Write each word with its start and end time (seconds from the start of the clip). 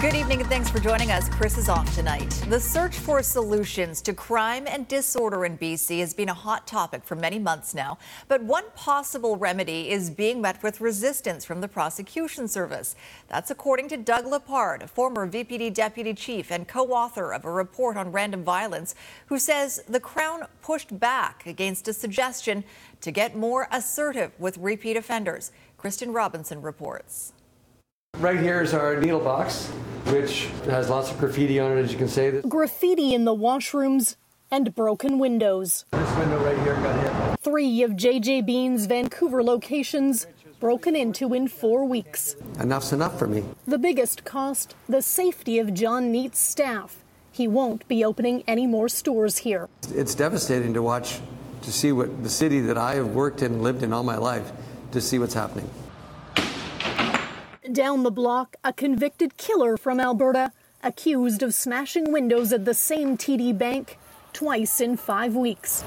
Good 0.00 0.14
evening 0.14 0.40
and 0.40 0.48
thanks 0.48 0.70
for 0.70 0.80
joining 0.80 1.10
us. 1.10 1.28
Chris 1.28 1.58
is 1.58 1.68
off 1.68 1.94
tonight. 1.94 2.30
The 2.48 2.58
search 2.58 2.96
for 2.96 3.22
solutions 3.22 4.00
to 4.00 4.14
crime 4.14 4.66
and 4.66 4.88
disorder 4.88 5.44
in 5.44 5.58
BC 5.58 6.00
has 6.00 6.14
been 6.14 6.30
a 6.30 6.34
hot 6.34 6.66
topic 6.66 7.04
for 7.04 7.16
many 7.16 7.38
months 7.38 7.74
now. 7.74 7.98
But 8.26 8.42
one 8.42 8.64
possible 8.74 9.36
remedy 9.36 9.90
is 9.90 10.08
being 10.08 10.40
met 10.40 10.62
with 10.62 10.80
resistance 10.80 11.44
from 11.44 11.60
the 11.60 11.68
prosecution 11.68 12.48
service. 12.48 12.96
That's 13.28 13.50
according 13.50 13.88
to 13.88 13.98
Doug 13.98 14.24
Lepard, 14.24 14.80
a 14.80 14.88
former 14.88 15.28
VPD 15.28 15.74
deputy 15.74 16.14
chief 16.14 16.50
and 16.50 16.66
co 16.66 16.86
author 16.92 17.34
of 17.34 17.44
a 17.44 17.52
report 17.52 17.98
on 17.98 18.10
random 18.10 18.42
violence, 18.42 18.94
who 19.26 19.38
says 19.38 19.82
the 19.86 20.00
Crown 20.00 20.46
pushed 20.62 20.98
back 20.98 21.44
against 21.44 21.88
a 21.88 21.92
suggestion 21.92 22.64
to 23.02 23.10
get 23.10 23.36
more 23.36 23.68
assertive 23.70 24.32
with 24.38 24.56
repeat 24.56 24.96
offenders. 24.96 25.52
Kristen 25.76 26.14
Robinson 26.14 26.62
reports. 26.62 27.34
Right 28.20 28.38
here 28.38 28.60
is 28.60 28.74
our 28.74 29.00
needle 29.00 29.20
box, 29.20 29.72
which 30.06 30.46
has 30.66 30.88
lots 30.88 31.10
of 31.10 31.18
graffiti 31.18 31.60
on 31.60 31.76
it, 31.76 31.80
as 31.80 31.92
you 31.92 31.98
can 31.98 32.08
see. 32.08 32.40
Graffiti 32.48 33.14
in 33.14 33.24
the 33.24 33.34
washrooms 33.34 34.16
and 34.50 34.74
broken 34.74 35.18
windows. 35.18 35.84
This 35.92 36.16
window 36.16 36.42
right 36.44 36.58
here 36.58 36.74
got 36.76 37.30
hit. 37.30 37.40
Three 37.40 37.82
of 37.82 37.92
JJ 37.92 38.44
Bean's 38.44 38.86
Vancouver 38.86 39.42
locations 39.42 40.26
broken 40.58 40.94
into 40.94 41.32
in 41.32 41.48
four 41.48 41.84
weeks. 41.84 42.36
Enough's 42.58 42.92
enough 42.92 43.18
for 43.18 43.26
me. 43.26 43.44
The 43.66 43.78
biggest 43.78 44.24
cost 44.24 44.74
the 44.88 45.02
safety 45.02 45.58
of 45.58 45.72
John 45.72 46.12
Neate's 46.12 46.38
staff. 46.38 46.98
He 47.32 47.48
won't 47.48 47.86
be 47.88 48.04
opening 48.04 48.44
any 48.46 48.66
more 48.66 48.88
stores 48.88 49.38
here. 49.38 49.68
It's 49.94 50.14
devastating 50.14 50.74
to 50.74 50.82
watch, 50.82 51.20
to 51.62 51.72
see 51.72 51.92
what 51.92 52.22
the 52.22 52.28
city 52.28 52.60
that 52.60 52.76
I 52.76 52.96
have 52.96 53.08
worked 53.08 53.40
in 53.40 53.52
and 53.52 53.62
lived 53.62 53.82
in 53.82 53.92
all 53.92 54.02
my 54.02 54.16
life, 54.16 54.52
to 54.92 55.00
see 55.00 55.18
what's 55.18 55.34
happening. 55.34 55.70
Down 57.72 58.02
the 58.02 58.10
block, 58.10 58.56
a 58.64 58.72
convicted 58.72 59.36
killer 59.36 59.76
from 59.76 60.00
Alberta 60.00 60.50
accused 60.82 61.40
of 61.42 61.54
smashing 61.54 62.10
windows 62.10 62.52
at 62.52 62.64
the 62.64 62.74
same 62.74 63.16
TD 63.16 63.56
Bank 63.56 63.96
twice 64.32 64.80
in 64.80 64.96
five 64.96 65.36
weeks. 65.36 65.84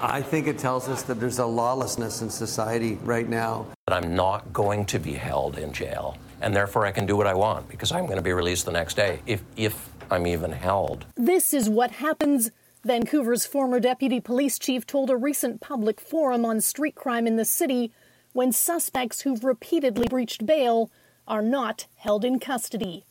I 0.00 0.20
think 0.20 0.48
it 0.48 0.58
tells 0.58 0.88
us 0.88 1.02
that 1.02 1.20
there's 1.20 1.38
a 1.38 1.46
lawlessness 1.46 2.22
in 2.22 2.30
society 2.30 2.98
right 3.04 3.28
now. 3.28 3.66
I'm 3.86 4.16
not 4.16 4.52
going 4.52 4.84
to 4.86 4.98
be 4.98 5.12
held 5.12 5.58
in 5.58 5.72
jail, 5.72 6.16
and 6.40 6.56
therefore 6.56 6.84
I 6.84 6.90
can 6.90 7.06
do 7.06 7.16
what 7.16 7.28
I 7.28 7.34
want 7.34 7.68
because 7.68 7.92
I'm 7.92 8.06
going 8.06 8.16
to 8.16 8.22
be 8.22 8.32
released 8.32 8.64
the 8.64 8.72
next 8.72 8.94
day 8.94 9.20
if, 9.26 9.44
if 9.56 9.90
I'm 10.10 10.26
even 10.26 10.50
held. 10.50 11.04
This 11.14 11.54
is 11.54 11.68
what 11.68 11.92
happens. 11.92 12.50
Vancouver's 12.84 13.46
former 13.46 13.78
deputy 13.78 14.18
police 14.18 14.58
chief 14.58 14.86
told 14.86 15.10
a 15.10 15.16
recent 15.16 15.60
public 15.60 16.00
forum 16.00 16.44
on 16.44 16.60
street 16.60 16.96
crime 16.96 17.28
in 17.28 17.36
the 17.36 17.44
city 17.44 17.92
when 18.32 18.52
suspects 18.52 19.22
who've 19.22 19.44
repeatedly 19.44 20.06
breached 20.08 20.46
bail 20.46 20.90
are 21.26 21.42
not 21.42 21.86
held 21.96 22.24
in 22.24 22.38
custody. 22.38 23.04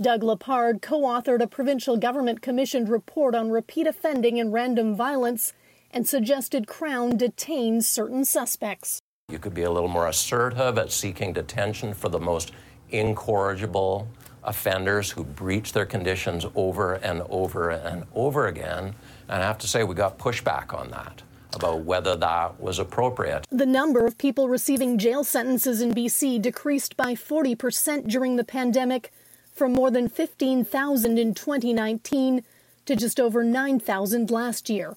Doug 0.00 0.22
Lepard 0.22 0.80
co 0.80 1.00
authored 1.02 1.42
a 1.42 1.46
provincial 1.46 1.96
government 1.96 2.40
commissioned 2.40 2.88
report 2.88 3.34
on 3.34 3.50
repeat 3.50 3.86
offending 3.86 4.38
and 4.38 4.52
random 4.52 4.94
violence 4.94 5.52
and 5.90 6.06
suggested 6.06 6.66
Crown 6.66 7.16
detain 7.16 7.82
certain 7.82 8.24
suspects. 8.24 9.00
You 9.28 9.38
could 9.38 9.54
be 9.54 9.62
a 9.62 9.70
little 9.70 9.88
more 9.88 10.06
assertive 10.06 10.78
at 10.78 10.92
seeking 10.92 11.32
detention 11.32 11.94
for 11.94 12.08
the 12.08 12.20
most 12.20 12.52
incorrigible 12.90 14.08
offenders 14.44 15.10
who 15.10 15.24
breach 15.24 15.72
their 15.72 15.84
conditions 15.84 16.46
over 16.54 16.94
and 16.94 17.22
over 17.28 17.70
and 17.70 18.04
over 18.14 18.46
again. 18.46 18.94
And 19.28 19.42
I 19.42 19.46
have 19.46 19.58
to 19.58 19.66
say, 19.66 19.84
we 19.84 19.94
got 19.94 20.18
pushback 20.18 20.72
on 20.72 20.90
that 20.90 21.22
about 21.54 21.84
whether 21.84 22.16
that 22.16 22.60
was 22.60 22.78
appropriate. 22.78 23.46
The 23.50 23.66
number 23.66 24.06
of 24.06 24.18
people 24.18 24.48
receiving 24.48 24.98
jail 24.98 25.24
sentences 25.24 25.80
in 25.80 25.94
BC 25.94 26.40
decreased 26.42 26.96
by 26.96 27.14
40% 27.14 28.08
during 28.08 28.36
the 28.36 28.44
pandemic, 28.44 29.12
from 29.58 29.72
more 29.72 29.90
than 29.90 30.08
15,000 30.08 31.18
in 31.18 31.34
2019 31.34 32.44
to 32.86 32.96
just 32.96 33.18
over 33.18 33.42
9,000 33.42 34.30
last 34.30 34.70
year. 34.70 34.96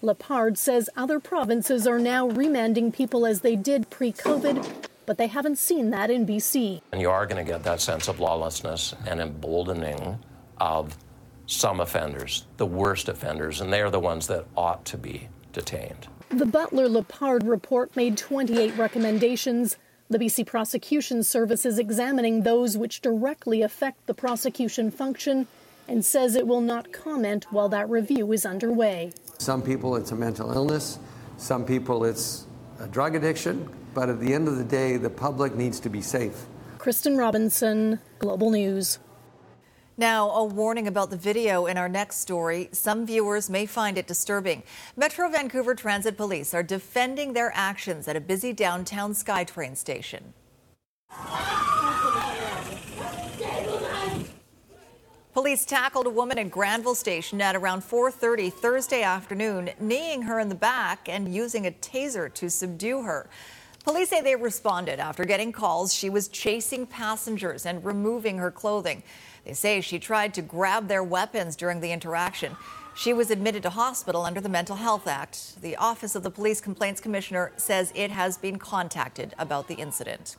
Lepard 0.00 0.56
says 0.56 0.88
other 0.96 1.18
provinces 1.18 1.86
are 1.86 1.98
now 1.98 2.28
remanding 2.28 2.92
people 2.92 3.26
as 3.26 3.40
they 3.40 3.56
did 3.56 3.90
pre 3.90 4.12
COVID, 4.12 4.64
but 5.06 5.18
they 5.18 5.26
haven't 5.26 5.58
seen 5.58 5.90
that 5.90 6.10
in 6.10 6.24
BC. 6.24 6.82
And 6.92 7.00
you 7.00 7.10
are 7.10 7.26
going 7.26 7.44
to 7.44 7.50
get 7.50 7.64
that 7.64 7.80
sense 7.80 8.06
of 8.06 8.20
lawlessness 8.20 8.94
and 9.06 9.20
emboldening 9.20 10.18
of 10.58 10.96
some 11.46 11.80
offenders, 11.80 12.44
the 12.56 12.66
worst 12.66 13.08
offenders, 13.08 13.60
and 13.60 13.72
they 13.72 13.80
are 13.80 13.90
the 13.90 14.00
ones 14.00 14.26
that 14.28 14.44
ought 14.56 14.84
to 14.84 14.98
be 14.98 15.28
detained. 15.56 16.06
The 16.28 16.46
Butler 16.46 16.88
Lepard 16.88 17.44
report 17.44 17.96
made 17.96 18.18
28 18.18 18.76
recommendations. 18.76 19.76
The 20.10 20.18
BC 20.18 20.46
Prosecution 20.46 21.22
Service 21.22 21.64
is 21.64 21.78
examining 21.78 22.42
those 22.42 22.76
which 22.76 23.00
directly 23.00 23.62
affect 23.62 24.06
the 24.06 24.14
prosecution 24.14 24.90
function 24.90 25.46
and 25.88 26.04
says 26.04 26.36
it 26.36 26.46
will 26.46 26.60
not 26.60 26.92
comment 26.92 27.46
while 27.50 27.70
that 27.70 27.88
review 27.88 28.32
is 28.32 28.44
underway. 28.44 29.12
Some 29.38 29.62
people 29.62 29.96
it's 29.96 30.12
a 30.12 30.16
mental 30.16 30.52
illness, 30.52 30.98
some 31.38 31.64
people 31.64 32.04
it's 32.04 32.46
a 32.78 32.86
drug 32.86 33.14
addiction, 33.14 33.68
but 33.94 34.10
at 34.10 34.20
the 34.20 34.34
end 34.34 34.48
of 34.48 34.58
the 34.58 34.64
day, 34.64 34.98
the 34.98 35.08
public 35.08 35.54
needs 35.54 35.80
to 35.80 35.88
be 35.88 36.02
safe. 36.02 36.44
Kristen 36.78 37.16
Robinson, 37.16 37.98
Global 38.18 38.50
News. 38.50 38.98
Now, 39.98 40.30
a 40.32 40.44
warning 40.44 40.88
about 40.88 41.08
the 41.08 41.16
video 41.16 41.64
in 41.64 41.78
our 41.78 41.88
next 41.88 42.16
story. 42.18 42.68
Some 42.72 43.06
viewers 43.06 43.48
may 43.48 43.64
find 43.64 43.96
it 43.96 44.06
disturbing. 44.06 44.62
Metro 44.94 45.26
Vancouver 45.30 45.74
Transit 45.74 46.18
Police 46.18 46.52
are 46.52 46.62
defending 46.62 47.32
their 47.32 47.50
actions 47.54 48.06
at 48.06 48.14
a 48.14 48.20
busy 48.20 48.52
downtown 48.52 49.14
SkyTrain 49.14 49.74
station. 49.74 50.34
Police 55.32 55.64
tackled 55.64 56.06
a 56.06 56.10
woman 56.10 56.38
at 56.38 56.50
Granville 56.50 56.94
Station 56.94 57.40
at 57.40 57.56
around 57.56 57.82
4:30 57.82 58.50
Thursday 58.52 59.02
afternoon, 59.02 59.70
kneeing 59.80 60.22
her 60.22 60.38
in 60.40 60.50
the 60.50 60.54
back 60.54 61.08
and 61.08 61.34
using 61.34 61.66
a 61.66 61.70
taser 61.70 62.32
to 62.34 62.50
subdue 62.50 63.00
her. 63.02 63.30
Police 63.86 64.08
say 64.08 64.20
they 64.20 64.34
responded 64.34 64.98
after 64.98 65.24
getting 65.24 65.52
calls 65.52 65.94
she 65.94 66.10
was 66.10 66.26
chasing 66.26 66.86
passengers 66.88 67.64
and 67.66 67.84
removing 67.84 68.38
her 68.38 68.50
clothing. 68.50 69.04
They 69.46 69.52
say 69.52 69.80
she 69.80 70.00
tried 70.00 70.34
to 70.34 70.42
grab 70.42 70.88
their 70.88 71.04
weapons 71.04 71.54
during 71.54 71.80
the 71.80 71.92
interaction. 71.92 72.56
She 72.96 73.12
was 73.12 73.30
admitted 73.30 73.62
to 73.62 73.70
hospital 73.70 74.22
under 74.22 74.40
the 74.40 74.48
Mental 74.48 74.74
Health 74.74 75.06
Act. 75.06 75.62
The 75.62 75.76
Office 75.76 76.16
of 76.16 76.24
the 76.24 76.32
Police 76.32 76.60
Complaints 76.60 77.00
Commissioner 77.00 77.52
says 77.56 77.92
it 77.94 78.10
has 78.10 78.36
been 78.36 78.58
contacted 78.58 79.34
about 79.38 79.68
the 79.68 79.74
incident. 79.74 80.36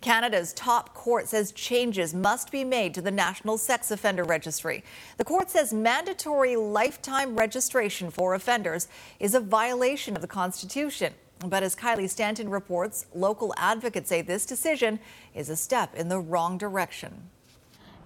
Canada's 0.00 0.54
top 0.54 0.94
court 0.94 1.28
says 1.28 1.52
changes 1.52 2.14
must 2.14 2.50
be 2.50 2.64
made 2.64 2.94
to 2.94 3.02
the 3.02 3.10
National 3.10 3.58
Sex 3.58 3.90
Offender 3.90 4.24
Registry. 4.24 4.82
The 5.18 5.24
court 5.24 5.50
says 5.50 5.74
mandatory 5.74 6.56
lifetime 6.56 7.36
registration 7.36 8.10
for 8.10 8.32
offenders 8.32 8.88
is 9.20 9.34
a 9.34 9.40
violation 9.40 10.16
of 10.16 10.22
the 10.22 10.28
Constitution. 10.28 11.12
But 11.44 11.62
as 11.62 11.76
Kylie 11.76 12.08
Stanton 12.08 12.48
reports, 12.48 13.04
local 13.14 13.52
advocates 13.58 14.08
say 14.08 14.22
this 14.22 14.46
decision 14.46 15.00
is 15.34 15.50
a 15.50 15.56
step 15.56 15.94
in 15.94 16.08
the 16.08 16.18
wrong 16.18 16.56
direction. 16.56 17.28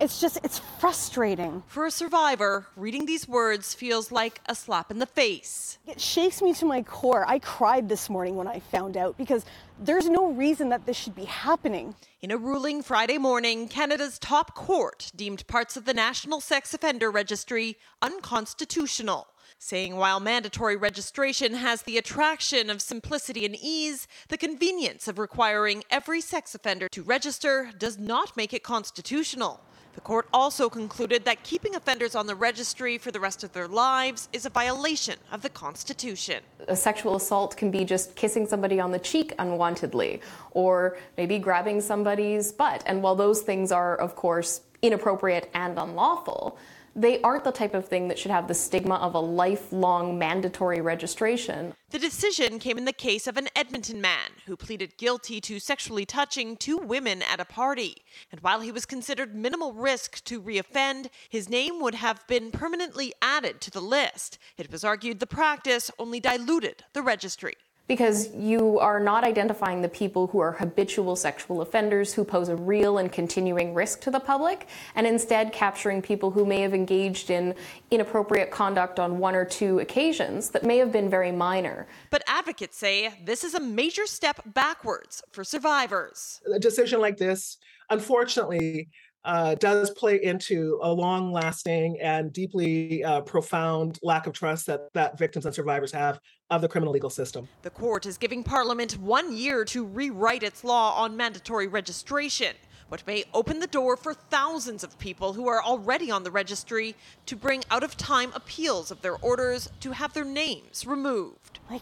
It's 0.02 0.20
just, 0.20 0.40
it's 0.42 0.58
frustrating. 0.80 1.62
For 1.68 1.86
a 1.86 1.90
survivor, 1.92 2.66
reading 2.74 3.06
these 3.06 3.28
words 3.28 3.72
feels 3.72 4.10
like 4.10 4.40
a 4.46 4.54
slap 4.56 4.90
in 4.90 4.98
the 4.98 5.06
face. 5.06 5.78
It 5.86 6.00
shakes 6.00 6.42
me 6.42 6.52
to 6.54 6.64
my 6.64 6.82
core. 6.82 7.24
I 7.28 7.38
cried 7.38 7.88
this 7.88 8.10
morning 8.10 8.34
when 8.34 8.48
I 8.48 8.58
found 8.58 8.96
out 8.96 9.16
because 9.16 9.44
there's 9.78 10.08
no 10.08 10.32
reason 10.32 10.70
that 10.70 10.86
this 10.86 10.96
should 10.96 11.14
be 11.14 11.26
happening. 11.26 11.94
In 12.20 12.32
a 12.32 12.36
ruling 12.36 12.82
Friday 12.82 13.16
morning, 13.16 13.68
Canada's 13.68 14.18
top 14.18 14.56
court 14.56 15.12
deemed 15.14 15.46
parts 15.46 15.76
of 15.76 15.84
the 15.84 15.94
National 15.94 16.40
Sex 16.40 16.74
Offender 16.74 17.08
Registry 17.08 17.76
unconstitutional 18.02 19.28
saying 19.58 19.94
while 19.94 20.18
mandatory 20.18 20.74
registration 20.74 21.54
has 21.54 21.82
the 21.82 21.96
attraction 21.96 22.68
of 22.68 22.82
simplicity 22.82 23.46
and 23.46 23.56
ease, 23.62 24.08
the 24.26 24.36
convenience 24.36 25.06
of 25.06 25.20
requiring 25.20 25.84
every 25.88 26.20
sex 26.20 26.52
offender 26.52 26.88
to 26.88 27.00
register 27.04 27.70
does 27.78 27.96
not 27.96 28.36
make 28.36 28.52
it 28.52 28.64
constitutional. 28.64 29.60
The 29.94 30.00
court 30.00 30.26
also 30.32 30.70
concluded 30.70 31.24
that 31.26 31.42
keeping 31.42 31.74
offenders 31.74 32.14
on 32.14 32.26
the 32.26 32.34
registry 32.34 32.96
for 32.96 33.10
the 33.10 33.20
rest 33.20 33.44
of 33.44 33.52
their 33.52 33.68
lives 33.68 34.28
is 34.32 34.46
a 34.46 34.50
violation 34.50 35.16
of 35.30 35.42
the 35.42 35.50
Constitution. 35.50 36.42
A 36.68 36.76
sexual 36.76 37.16
assault 37.16 37.56
can 37.58 37.70
be 37.70 37.84
just 37.84 38.16
kissing 38.16 38.46
somebody 38.46 38.80
on 38.80 38.90
the 38.90 38.98
cheek 38.98 39.36
unwantedly, 39.38 40.20
or 40.52 40.96
maybe 41.18 41.38
grabbing 41.38 41.80
somebody's 41.80 42.52
butt. 42.52 42.82
And 42.86 43.02
while 43.02 43.14
those 43.14 43.42
things 43.42 43.70
are, 43.70 43.96
of 43.96 44.16
course, 44.16 44.62
inappropriate 44.80 45.50
and 45.52 45.78
unlawful, 45.78 46.56
they 46.94 47.20
aren't 47.22 47.44
the 47.44 47.52
type 47.52 47.74
of 47.74 47.86
thing 47.86 48.08
that 48.08 48.18
should 48.18 48.30
have 48.30 48.48
the 48.48 48.54
stigma 48.54 48.96
of 48.96 49.14
a 49.14 49.20
lifelong 49.20 50.18
mandatory 50.18 50.80
registration. 50.80 51.74
The 51.90 51.98
decision 51.98 52.58
came 52.58 52.78
in 52.78 52.84
the 52.84 52.92
case 52.92 53.26
of 53.26 53.36
an 53.36 53.48
Edmonton 53.56 54.00
man 54.00 54.30
who 54.46 54.56
pleaded 54.56 54.98
guilty 54.98 55.40
to 55.42 55.58
sexually 55.58 56.04
touching 56.04 56.56
two 56.56 56.78
women 56.78 57.22
at 57.22 57.40
a 57.40 57.44
party. 57.44 58.02
And 58.30 58.40
while 58.40 58.60
he 58.60 58.72
was 58.72 58.86
considered 58.86 59.34
minimal 59.34 59.72
risk 59.72 60.22
to 60.24 60.40
reoffend, 60.40 61.08
his 61.28 61.48
name 61.48 61.80
would 61.80 61.94
have 61.94 62.26
been 62.26 62.50
permanently 62.50 63.12
added 63.20 63.60
to 63.62 63.70
the 63.70 63.80
list. 63.80 64.38
It 64.56 64.70
was 64.70 64.84
argued 64.84 65.20
the 65.20 65.26
practice 65.26 65.90
only 65.98 66.20
diluted 66.20 66.84
the 66.92 67.02
registry 67.02 67.54
because 67.88 68.32
you 68.34 68.78
are 68.78 69.00
not 69.00 69.24
identifying 69.24 69.82
the 69.82 69.88
people 69.88 70.28
who 70.28 70.38
are 70.38 70.52
habitual 70.52 71.16
sexual 71.16 71.60
offenders 71.60 72.14
who 72.14 72.24
pose 72.24 72.48
a 72.48 72.56
real 72.56 72.98
and 72.98 73.12
continuing 73.12 73.74
risk 73.74 74.00
to 74.00 74.10
the 74.10 74.20
public, 74.20 74.68
and 74.94 75.06
instead 75.06 75.52
capturing 75.52 76.00
people 76.00 76.30
who 76.30 76.46
may 76.46 76.60
have 76.60 76.74
engaged 76.74 77.30
in 77.30 77.54
inappropriate 77.90 78.50
conduct 78.50 78.98
on 78.98 79.18
one 79.18 79.34
or 79.34 79.44
two 79.44 79.80
occasions 79.80 80.50
that 80.50 80.64
may 80.64 80.78
have 80.78 80.92
been 80.92 81.10
very 81.10 81.32
minor. 81.32 81.86
But 82.10 82.22
advocates 82.26 82.76
say 82.76 83.12
this 83.24 83.44
is 83.44 83.54
a 83.54 83.60
major 83.60 84.06
step 84.06 84.40
backwards 84.46 85.22
for 85.32 85.44
survivors. 85.44 86.40
A 86.54 86.58
decision 86.58 87.00
like 87.00 87.16
this, 87.16 87.58
unfortunately, 87.90 88.88
uh, 89.24 89.54
does 89.56 89.90
play 89.90 90.22
into 90.22 90.78
a 90.82 90.92
long 90.92 91.32
lasting 91.32 91.98
and 92.00 92.32
deeply 92.32 93.04
uh, 93.04 93.20
profound 93.20 93.98
lack 94.02 94.26
of 94.26 94.32
trust 94.32 94.66
that, 94.66 94.92
that 94.94 95.18
victims 95.18 95.46
and 95.46 95.54
survivors 95.54 95.92
have 95.92 96.20
of 96.50 96.60
the 96.60 96.68
criminal 96.68 96.92
legal 96.92 97.10
system. 97.10 97.48
The 97.62 97.70
court 97.70 98.06
is 98.06 98.18
giving 98.18 98.42
Parliament 98.42 98.98
one 98.98 99.34
year 99.34 99.64
to 99.66 99.84
rewrite 99.84 100.42
its 100.42 100.64
law 100.64 100.94
on 100.96 101.16
mandatory 101.16 101.66
registration, 101.66 102.54
which 102.88 103.06
may 103.06 103.24
open 103.32 103.60
the 103.60 103.66
door 103.66 103.96
for 103.96 104.12
thousands 104.12 104.84
of 104.84 104.98
people 104.98 105.32
who 105.32 105.48
are 105.48 105.62
already 105.62 106.10
on 106.10 106.24
the 106.24 106.30
registry 106.30 106.94
to 107.26 107.36
bring 107.36 107.62
out 107.70 107.82
of 107.82 107.96
time 107.96 108.32
appeals 108.34 108.90
of 108.90 109.02
their 109.02 109.16
orders 109.16 109.70
to 109.80 109.92
have 109.92 110.12
their 110.12 110.24
names 110.24 110.86
removed. 110.86 111.60
My 111.70 111.80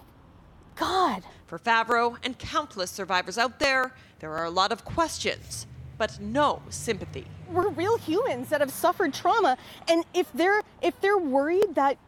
God. 0.77 1.25
For 1.47 1.59
Favreau 1.59 2.17
and 2.23 2.39
countless 2.39 2.93
survivors 2.93 3.37
out 3.37 3.59
there, 3.59 3.93
there 4.21 4.37
are 4.37 4.45
a 4.45 4.51
lot 4.51 4.71
of 4.71 4.85
questions 4.85 5.67
but 6.00 6.19
no 6.19 6.62
sympathy. 6.70 7.26
We're 7.52 7.69
real 7.69 7.99
humans 7.99 8.49
that 8.49 8.62
have 8.62 8.70
suffered 8.70 9.12
trauma, 9.12 9.58
and 9.87 10.02
if 10.14 10.32
they're 10.32 10.62
if 10.81 10.99
they're 11.02 11.19
worried 11.19 11.75
that 11.75 11.99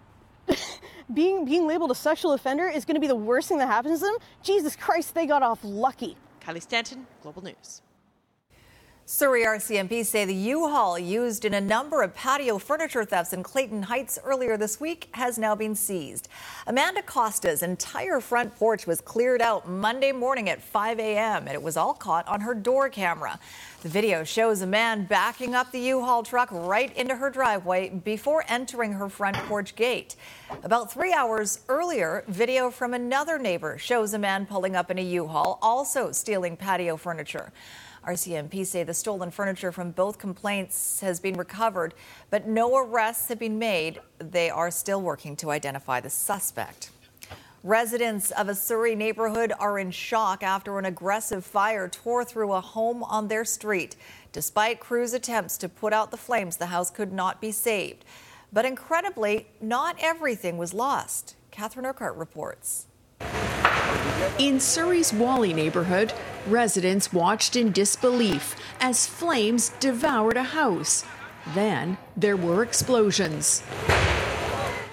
being 1.14 1.44
being 1.44 1.66
labeled 1.66 1.90
a 1.90 1.94
sexual 1.94 2.32
offender 2.32 2.66
is 2.66 2.86
going 2.86 2.94
to 2.94 3.02
be 3.02 3.06
the 3.06 3.14
worst 3.14 3.48
thing 3.48 3.58
that 3.58 3.66
happens 3.66 4.00
to 4.00 4.06
them, 4.06 4.16
Jesus 4.42 4.76
Christ, 4.76 5.14
they 5.14 5.26
got 5.26 5.42
off 5.42 5.60
lucky. 5.62 6.16
Kylie 6.40 6.62
Stanton, 6.62 7.06
Global 7.22 7.42
News. 7.42 7.82
Surrey 9.04 9.42
RCMP 9.42 10.06
say 10.06 10.24
the 10.24 10.32
U-Haul 10.32 10.96
used 10.96 11.44
in 11.44 11.54
a 11.54 11.60
number 11.60 12.02
of 12.02 12.14
patio 12.14 12.56
furniture 12.56 13.04
thefts 13.04 13.32
in 13.32 13.42
Clayton 13.42 13.82
Heights 13.82 14.16
earlier 14.22 14.56
this 14.56 14.80
week 14.80 15.08
has 15.14 15.38
now 15.38 15.56
been 15.56 15.74
seized. 15.74 16.28
Amanda 16.68 17.02
Costa's 17.02 17.64
entire 17.64 18.20
front 18.20 18.54
porch 18.54 18.86
was 18.86 19.00
cleared 19.00 19.42
out 19.42 19.68
Monday 19.68 20.12
morning 20.12 20.48
at 20.48 20.62
5 20.62 21.00
a.m. 21.00 21.48
and 21.48 21.52
it 21.52 21.62
was 21.62 21.76
all 21.76 21.94
caught 21.94 22.28
on 22.28 22.42
her 22.42 22.54
door 22.54 22.88
camera. 22.88 23.40
The 23.82 23.88
video 23.88 24.22
shows 24.22 24.62
a 24.62 24.68
man 24.68 25.04
backing 25.04 25.56
up 25.56 25.72
the 25.72 25.80
U-Haul 25.80 26.22
truck 26.22 26.50
right 26.52 26.96
into 26.96 27.16
her 27.16 27.28
driveway 27.28 27.88
before 27.88 28.44
entering 28.46 28.92
her 28.92 29.08
front 29.08 29.36
porch 29.48 29.74
gate. 29.74 30.14
About 30.62 30.92
three 30.92 31.12
hours 31.12 31.64
earlier, 31.68 32.22
video 32.28 32.70
from 32.70 32.94
another 32.94 33.36
neighbor 33.40 33.78
shows 33.78 34.14
a 34.14 34.18
man 34.18 34.46
pulling 34.46 34.76
up 34.76 34.92
in 34.92 34.98
a 34.98 35.02
U-Haul, 35.02 35.58
also 35.60 36.12
stealing 36.12 36.56
patio 36.56 36.96
furniture. 36.96 37.52
RCMP 38.06 38.66
say 38.66 38.82
the 38.82 38.94
stolen 38.94 39.30
furniture 39.30 39.70
from 39.70 39.92
both 39.92 40.18
complaints 40.18 41.00
has 41.00 41.20
been 41.20 41.36
recovered, 41.36 41.94
but 42.30 42.48
no 42.48 42.76
arrests 42.76 43.28
have 43.28 43.38
been 43.38 43.58
made. 43.58 44.00
They 44.18 44.50
are 44.50 44.70
still 44.70 45.00
working 45.00 45.36
to 45.36 45.50
identify 45.50 46.00
the 46.00 46.10
suspect. 46.10 46.90
Residents 47.62 48.32
of 48.32 48.48
a 48.48 48.56
Surrey 48.56 48.96
neighborhood 48.96 49.52
are 49.60 49.78
in 49.78 49.92
shock 49.92 50.42
after 50.42 50.80
an 50.80 50.84
aggressive 50.84 51.44
fire 51.44 51.88
tore 51.88 52.24
through 52.24 52.52
a 52.52 52.60
home 52.60 53.04
on 53.04 53.28
their 53.28 53.44
street. 53.44 53.94
Despite 54.32 54.80
crews' 54.80 55.14
attempts 55.14 55.56
to 55.58 55.68
put 55.68 55.92
out 55.92 56.10
the 56.10 56.16
flames, 56.16 56.56
the 56.56 56.66
house 56.66 56.90
could 56.90 57.12
not 57.12 57.40
be 57.40 57.52
saved. 57.52 58.04
But 58.52 58.64
incredibly, 58.64 59.46
not 59.60 59.96
everything 60.00 60.58
was 60.58 60.74
lost. 60.74 61.36
Catherine 61.52 61.86
Urquhart 61.86 62.16
reports. 62.16 62.86
In 64.38 64.58
Surrey's 64.60 65.12
Whalley 65.12 65.52
neighborhood, 65.52 66.12
residents 66.46 67.12
watched 67.12 67.54
in 67.54 67.70
disbelief 67.72 68.56
as 68.80 69.06
flames 69.06 69.70
devoured 69.80 70.36
a 70.36 70.42
house. 70.42 71.04
Then 71.54 71.98
there 72.16 72.36
were 72.36 72.62
explosions. 72.62 73.62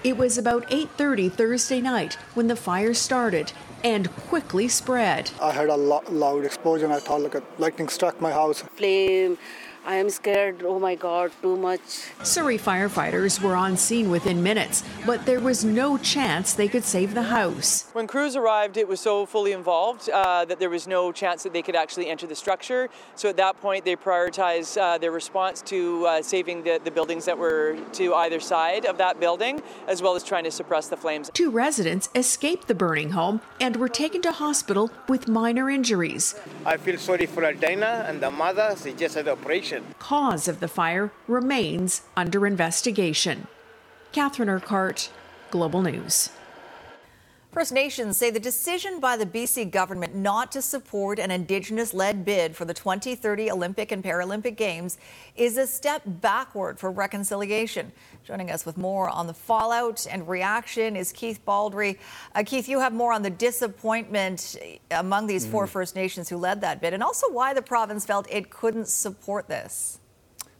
It 0.03 0.17
was 0.17 0.37
about 0.37 0.65
8:30 0.71 1.29
Thursday 1.29 1.81
night 1.81 2.13
when 2.33 2.47
the 2.47 2.55
fire 2.55 2.93
started 2.93 3.51
and 3.83 4.13
quickly 4.27 4.67
spread. 4.67 5.31
I 5.41 5.51
heard 5.51 5.69
a 5.69 5.75
lo- 5.75 6.03
loud 6.09 6.45
explosion. 6.45 6.91
I 6.91 6.99
thought 6.99 7.21
like 7.21 7.35
a 7.35 7.43
lightning 7.57 7.89
struck 7.89 8.21
my 8.21 8.31
house. 8.31 8.63
Flame 8.77 9.37
I 9.85 9.95
am 9.95 10.09
scared, 10.09 10.61
oh 10.63 10.77
my 10.77 10.95
God, 10.95 11.31
too 11.41 11.55
much. 11.57 11.79
Surrey 12.23 12.57
firefighters 12.57 13.41
were 13.41 13.55
on 13.55 13.77
scene 13.77 14.09
within 14.11 14.43
minutes, 14.43 14.83
but 15.05 15.25
there 15.25 15.39
was 15.39 15.63
no 15.63 15.97
chance 15.97 16.53
they 16.53 16.67
could 16.67 16.83
save 16.83 17.13
the 17.13 17.23
house. 17.23 17.89
When 17.93 18.05
crews 18.05 18.35
arrived, 18.35 18.77
it 18.77 18.87
was 18.87 18.99
so 18.99 19.25
fully 19.25 19.51
involved 19.51 20.09
uh, 20.09 20.45
that 20.45 20.59
there 20.59 20.69
was 20.69 20.87
no 20.87 21.11
chance 21.11 21.43
that 21.43 21.53
they 21.53 21.61
could 21.61 21.75
actually 21.75 22.07
enter 22.07 22.27
the 22.27 22.35
structure. 22.35 22.89
So 23.15 23.29
at 23.29 23.37
that 23.37 23.59
point, 23.61 23.85
they 23.85 23.95
prioritized 23.95 24.79
uh, 24.79 24.97
their 24.97 25.11
response 25.11 25.61
to 25.63 26.05
uh, 26.05 26.21
saving 26.21 26.63
the, 26.63 26.79
the 26.83 26.91
buildings 26.91 27.25
that 27.25 27.37
were 27.37 27.77
to 27.93 28.13
either 28.15 28.39
side 28.39 28.85
of 28.85 28.97
that 28.97 29.19
building, 29.19 29.61
as 29.87 30.01
well 30.01 30.15
as 30.15 30.23
trying 30.23 30.43
to 30.43 30.51
suppress 30.51 30.87
the 30.87 30.97
flames. 30.97 31.31
Two 31.33 31.51
residents 31.51 32.09
escaped 32.15 32.67
the 32.67 32.75
burning 32.75 33.11
home 33.11 33.41
and 33.59 33.77
were 33.77 33.89
taken 33.89 34.21
to 34.23 34.31
hospital 34.31 34.91
with 35.07 35.27
minor 35.27 35.69
injuries. 35.69 36.35
I 36.65 36.77
feel 36.77 36.97
sorry 36.97 37.25
for 37.25 37.51
Dana 37.53 38.05
and 38.07 38.21
the 38.21 38.29
mother. 38.29 38.75
She 38.81 38.93
just 38.93 39.15
had 39.15 39.27
an 39.27 39.31
operation. 39.31 39.68
Cause 39.99 40.47
of 40.47 40.59
the 40.59 40.67
fire 40.67 41.11
remains 41.27 42.01
under 42.15 42.47
investigation. 42.47 43.47
Catherine 44.11 44.49
Urquhart, 44.49 45.11
Global 45.51 45.81
News. 45.81 46.29
First 47.51 47.71
Nations 47.71 48.15
say 48.15 48.29
the 48.29 48.39
decision 48.39 48.99
by 48.99 49.17
the 49.17 49.25
BC 49.25 49.71
government 49.71 50.13
not 50.13 50.51
to 50.51 50.61
support 50.61 51.17
an 51.17 51.31
Indigenous 51.31 51.95
led 51.95 52.23
bid 52.23 52.55
for 52.55 52.63
the 52.63 52.75
2030 52.75 53.49
Olympic 53.49 53.91
and 53.91 54.03
Paralympic 54.03 54.55
Games 54.55 54.99
is 55.35 55.57
a 55.57 55.65
step 55.65 56.03
backward 56.05 56.77
for 56.77 56.91
reconciliation. 56.91 57.91
Joining 58.23 58.51
us 58.51 58.67
with 58.67 58.77
more 58.77 59.09
on 59.09 59.25
the 59.25 59.33
fallout 59.33 60.05
and 60.11 60.27
reaction 60.29 60.95
is 60.95 61.11
Keith 61.11 61.43
Baldry. 61.43 61.97
Uh, 62.35 62.43
Keith, 62.45 62.69
you 62.69 62.79
have 62.81 62.93
more 62.93 63.13
on 63.13 63.23
the 63.23 63.31
disappointment 63.31 64.55
among 64.91 65.25
these 65.25 65.47
four 65.47 65.65
mm. 65.65 65.69
First 65.69 65.95
Nations 65.95 66.29
who 66.29 66.37
led 66.37 66.61
that 66.61 66.79
bid 66.79 66.93
and 66.93 67.01
also 67.01 67.31
why 67.31 67.55
the 67.55 67.63
province 67.63 68.05
felt 68.05 68.27
it 68.29 68.51
couldn't 68.51 68.87
support 68.87 69.47
this. 69.47 69.98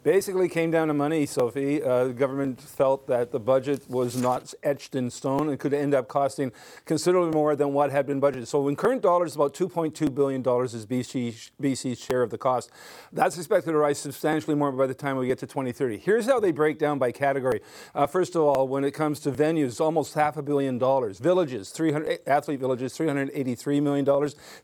Basically, 0.01 0.47
came 0.47 0.71
down 0.71 0.87
to 0.87 0.93
money, 0.93 1.25
Sophie. 1.25 1.83
Uh, 1.83 2.05
the 2.05 2.13
government 2.13 2.61
felt 2.61 3.05
that 3.07 3.33
the 3.33 3.39
budget 3.39 3.89
was 3.89 4.15
not 4.15 4.53
etched 4.63 4.95
in 4.95 5.09
stone 5.09 5.49
and 5.49 5.59
could 5.59 5.73
end 5.73 5.93
up 5.93 6.07
costing 6.07 6.53
considerably 6.85 7.31
more 7.31 7.53
than 7.53 7.73
what 7.73 7.91
had 7.91 8.07
been 8.07 8.21
budgeted. 8.21 8.47
So, 8.47 8.69
in 8.69 8.77
current 8.77 9.01
dollars, 9.01 9.35
about 9.35 9.53
$2.2 9.53 10.15
billion 10.15 10.39
is 10.39 10.85
BC, 10.85 11.51
BC's 11.61 11.99
share 11.99 12.21
of 12.21 12.29
the 12.29 12.37
cost. 12.37 12.71
That's 13.11 13.37
expected 13.37 13.73
to 13.73 13.77
rise 13.77 13.99
substantially 13.99 14.55
more 14.55 14.71
by 14.71 14.87
the 14.87 14.93
time 14.93 15.17
we 15.17 15.27
get 15.27 15.37
to 15.39 15.47
2030. 15.47 15.97
Here's 15.97 16.27
how 16.27 16.39
they 16.39 16.53
break 16.53 16.79
down 16.79 16.97
by 16.97 17.11
category. 17.11 17.59
Uh, 17.93 18.07
first 18.07 18.37
of 18.37 18.41
all, 18.43 18.69
when 18.69 18.85
it 18.85 18.91
comes 18.91 19.19
to 19.21 19.31
venues, 19.33 19.81
almost 19.81 20.13
half 20.13 20.37
a 20.37 20.41
billion 20.41 20.77
dollars. 20.77 21.19
Villages, 21.19 21.71
300 21.71 22.19
athlete 22.25 22.61
villages, 22.61 22.97
$383 22.97 23.83
million. 23.83 24.05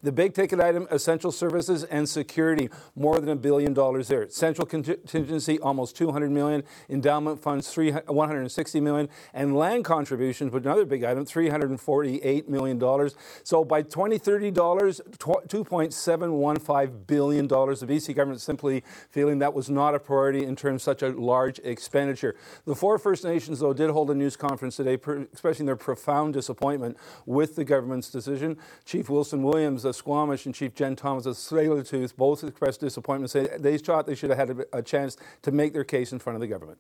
The 0.02 0.14
big 0.14 0.34
ticket 0.34 0.62
item, 0.62 0.88
essential 0.92 1.34
services 1.34 1.84
and 1.84 2.08
security, 2.08 2.70
more 2.96 3.20
than 3.20 3.28
a 3.28 3.36
billion 3.36 3.74
dollars 3.74 4.08
there. 4.08 4.30
Central 4.30 4.66
contingent 4.66 5.25
contingency 5.26 5.60
almost 5.60 5.96
200 5.96 6.30
million, 6.30 6.64
endowment 6.90 7.42
funds 7.42 7.76
160 7.76 8.80
million, 8.80 9.10
and 9.34 9.56
land 9.56 9.84
contributions, 9.84 10.52
but 10.52 10.62
another 10.64 10.86
big 10.86 11.04
item, 11.04 11.26
348 11.26 12.48
million 12.48 12.78
dollars. 12.78 13.16
So 13.44 13.66
by 13.66 13.82
2030 13.82 14.52
dollars, 14.52 15.02
2.715 15.18 17.08
billion 17.08 17.48
dollars. 17.48 17.80
The 17.80 17.88
BC 17.88 18.16
government 18.16 18.42
simply 18.42 18.84
feeling 19.10 19.40
that 19.40 19.54
was 19.54 19.70
not 19.70 19.96
a 19.96 20.00
priority 20.00 20.46
in 20.46 20.56
terms 20.56 20.82
of 20.82 20.84
such 20.84 21.02
a 21.02 21.10
large 21.10 21.60
expenditure. 21.60 22.36
The 22.66 22.76
four 22.76 23.00
First 23.00 23.24
Nations, 23.24 23.60
though, 23.60 23.74
did 23.74 23.90
hold 23.90 24.12
a 24.12 24.16
news 24.16 24.36
conference 24.36 24.76
today, 24.76 24.94
expressing 24.94 25.66
their 25.66 25.76
profound 25.76 26.34
disappointment 26.34 26.98
with 27.26 27.56
the 27.56 27.64
government's 27.64 28.10
decision. 28.10 28.58
Chief 28.86 29.10
Wilson 29.10 29.42
Williams, 29.42 29.86
of 29.86 29.96
Squamish, 29.96 30.46
and 30.46 30.54
Chief 30.54 30.76
Jen 30.76 30.96
Thomas, 30.96 31.26
of 31.26 31.36
Tsleil-Waututh, 31.36 32.16
both 32.16 32.44
expressed 32.44 32.82
disappointment, 32.82 33.32
saying 33.32 33.48
they 33.60 33.78
thought 33.78 34.06
they 34.06 34.16
should 34.16 34.30
have 34.30 34.38
had 34.38 34.66
a 34.74 34.82
chance 34.82 35.15
to 35.42 35.52
make 35.52 35.74
their 35.74 35.84
case 35.84 36.12
in 36.12 36.20
front 36.20 36.36
of 36.36 36.42
the 36.42 36.48
government. 36.48 36.80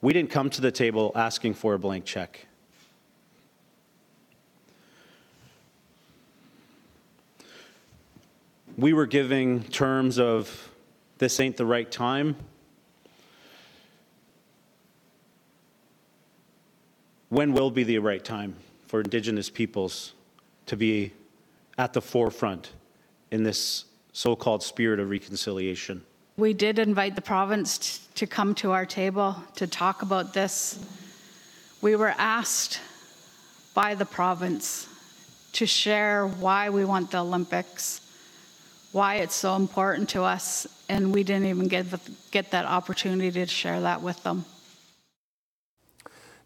We 0.00 0.12
didn't 0.12 0.30
come 0.30 0.50
to 0.50 0.60
the 0.60 0.70
table 0.70 1.12
asking 1.14 1.54
for 1.54 1.74
a 1.74 1.78
blank 1.78 2.04
check. 2.04 2.46
We 8.76 8.92
were 8.92 9.06
giving 9.06 9.62
terms 9.62 10.18
of 10.18 10.70
this 11.18 11.40
ain't 11.40 11.56
the 11.56 11.64
right 11.64 11.90
time. 11.90 12.36
When 17.30 17.52
will 17.52 17.70
be 17.70 17.84
the 17.84 17.98
right 17.98 18.22
time 18.22 18.54
for 18.86 19.00
Indigenous 19.00 19.50
peoples 19.50 20.12
to 20.66 20.76
be 20.76 21.12
at 21.78 21.94
the 21.94 22.02
forefront 22.02 22.72
in 23.30 23.42
this 23.42 23.86
so 24.12 24.36
called 24.36 24.62
spirit 24.62 25.00
of 25.00 25.10
reconciliation? 25.10 26.04
We 26.38 26.52
did 26.52 26.78
invite 26.78 27.14
the 27.14 27.22
province 27.22 28.06
to 28.16 28.26
come 28.26 28.54
to 28.56 28.72
our 28.72 28.84
table 28.84 29.36
to 29.54 29.66
talk 29.66 30.02
about 30.02 30.34
this. 30.34 30.78
We 31.80 31.96
were 31.96 32.14
asked 32.18 32.80
by 33.72 33.94
the 33.94 34.04
province 34.04 34.86
to 35.52 35.64
share 35.64 36.26
why 36.26 36.68
we 36.68 36.84
want 36.84 37.10
the 37.10 37.20
Olympics, 37.20 38.02
why 38.92 39.16
it's 39.16 39.34
so 39.34 39.56
important 39.56 40.10
to 40.10 40.24
us, 40.24 40.66
and 40.90 41.14
we 41.14 41.22
didn't 41.24 41.46
even 41.46 41.68
get, 41.68 41.86
get 42.30 42.50
that 42.50 42.66
opportunity 42.66 43.30
to 43.30 43.46
share 43.46 43.80
that 43.80 44.02
with 44.02 44.22
them. 44.22 44.44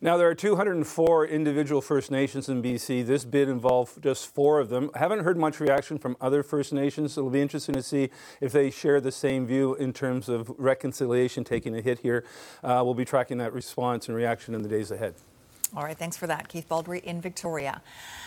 Now, 0.02 0.16
there 0.16 0.30
are 0.30 0.34
204 0.34 1.26
individual 1.26 1.82
First 1.82 2.10
Nations 2.10 2.48
in 2.48 2.62
BC. 2.62 3.04
This 3.04 3.26
bid 3.26 3.50
involved 3.50 4.02
just 4.02 4.34
four 4.34 4.58
of 4.58 4.70
them. 4.70 4.90
I 4.94 4.98
haven't 4.98 5.24
heard 5.24 5.36
much 5.36 5.60
reaction 5.60 5.98
from 5.98 6.16
other 6.22 6.42
First 6.42 6.72
Nations. 6.72 7.18
It'll 7.18 7.28
be 7.28 7.42
interesting 7.42 7.74
to 7.74 7.82
see 7.82 8.08
if 8.40 8.50
they 8.50 8.70
share 8.70 9.02
the 9.02 9.12
same 9.12 9.46
view 9.46 9.74
in 9.74 9.92
terms 9.92 10.30
of 10.30 10.50
reconciliation 10.56 11.44
taking 11.44 11.76
a 11.76 11.82
hit 11.82 11.98
here. 11.98 12.24
Uh, 12.64 12.80
we'll 12.82 12.94
be 12.94 13.04
tracking 13.04 13.36
that 13.38 13.52
response 13.52 14.08
and 14.08 14.16
reaction 14.16 14.54
in 14.54 14.62
the 14.62 14.70
days 14.70 14.90
ahead. 14.90 15.16
All 15.76 15.84
right, 15.84 15.98
thanks 15.98 16.16
for 16.16 16.26
that, 16.26 16.48
Keith 16.48 16.66
Baldry 16.66 17.00
in 17.00 17.20
Victoria. 17.20 17.82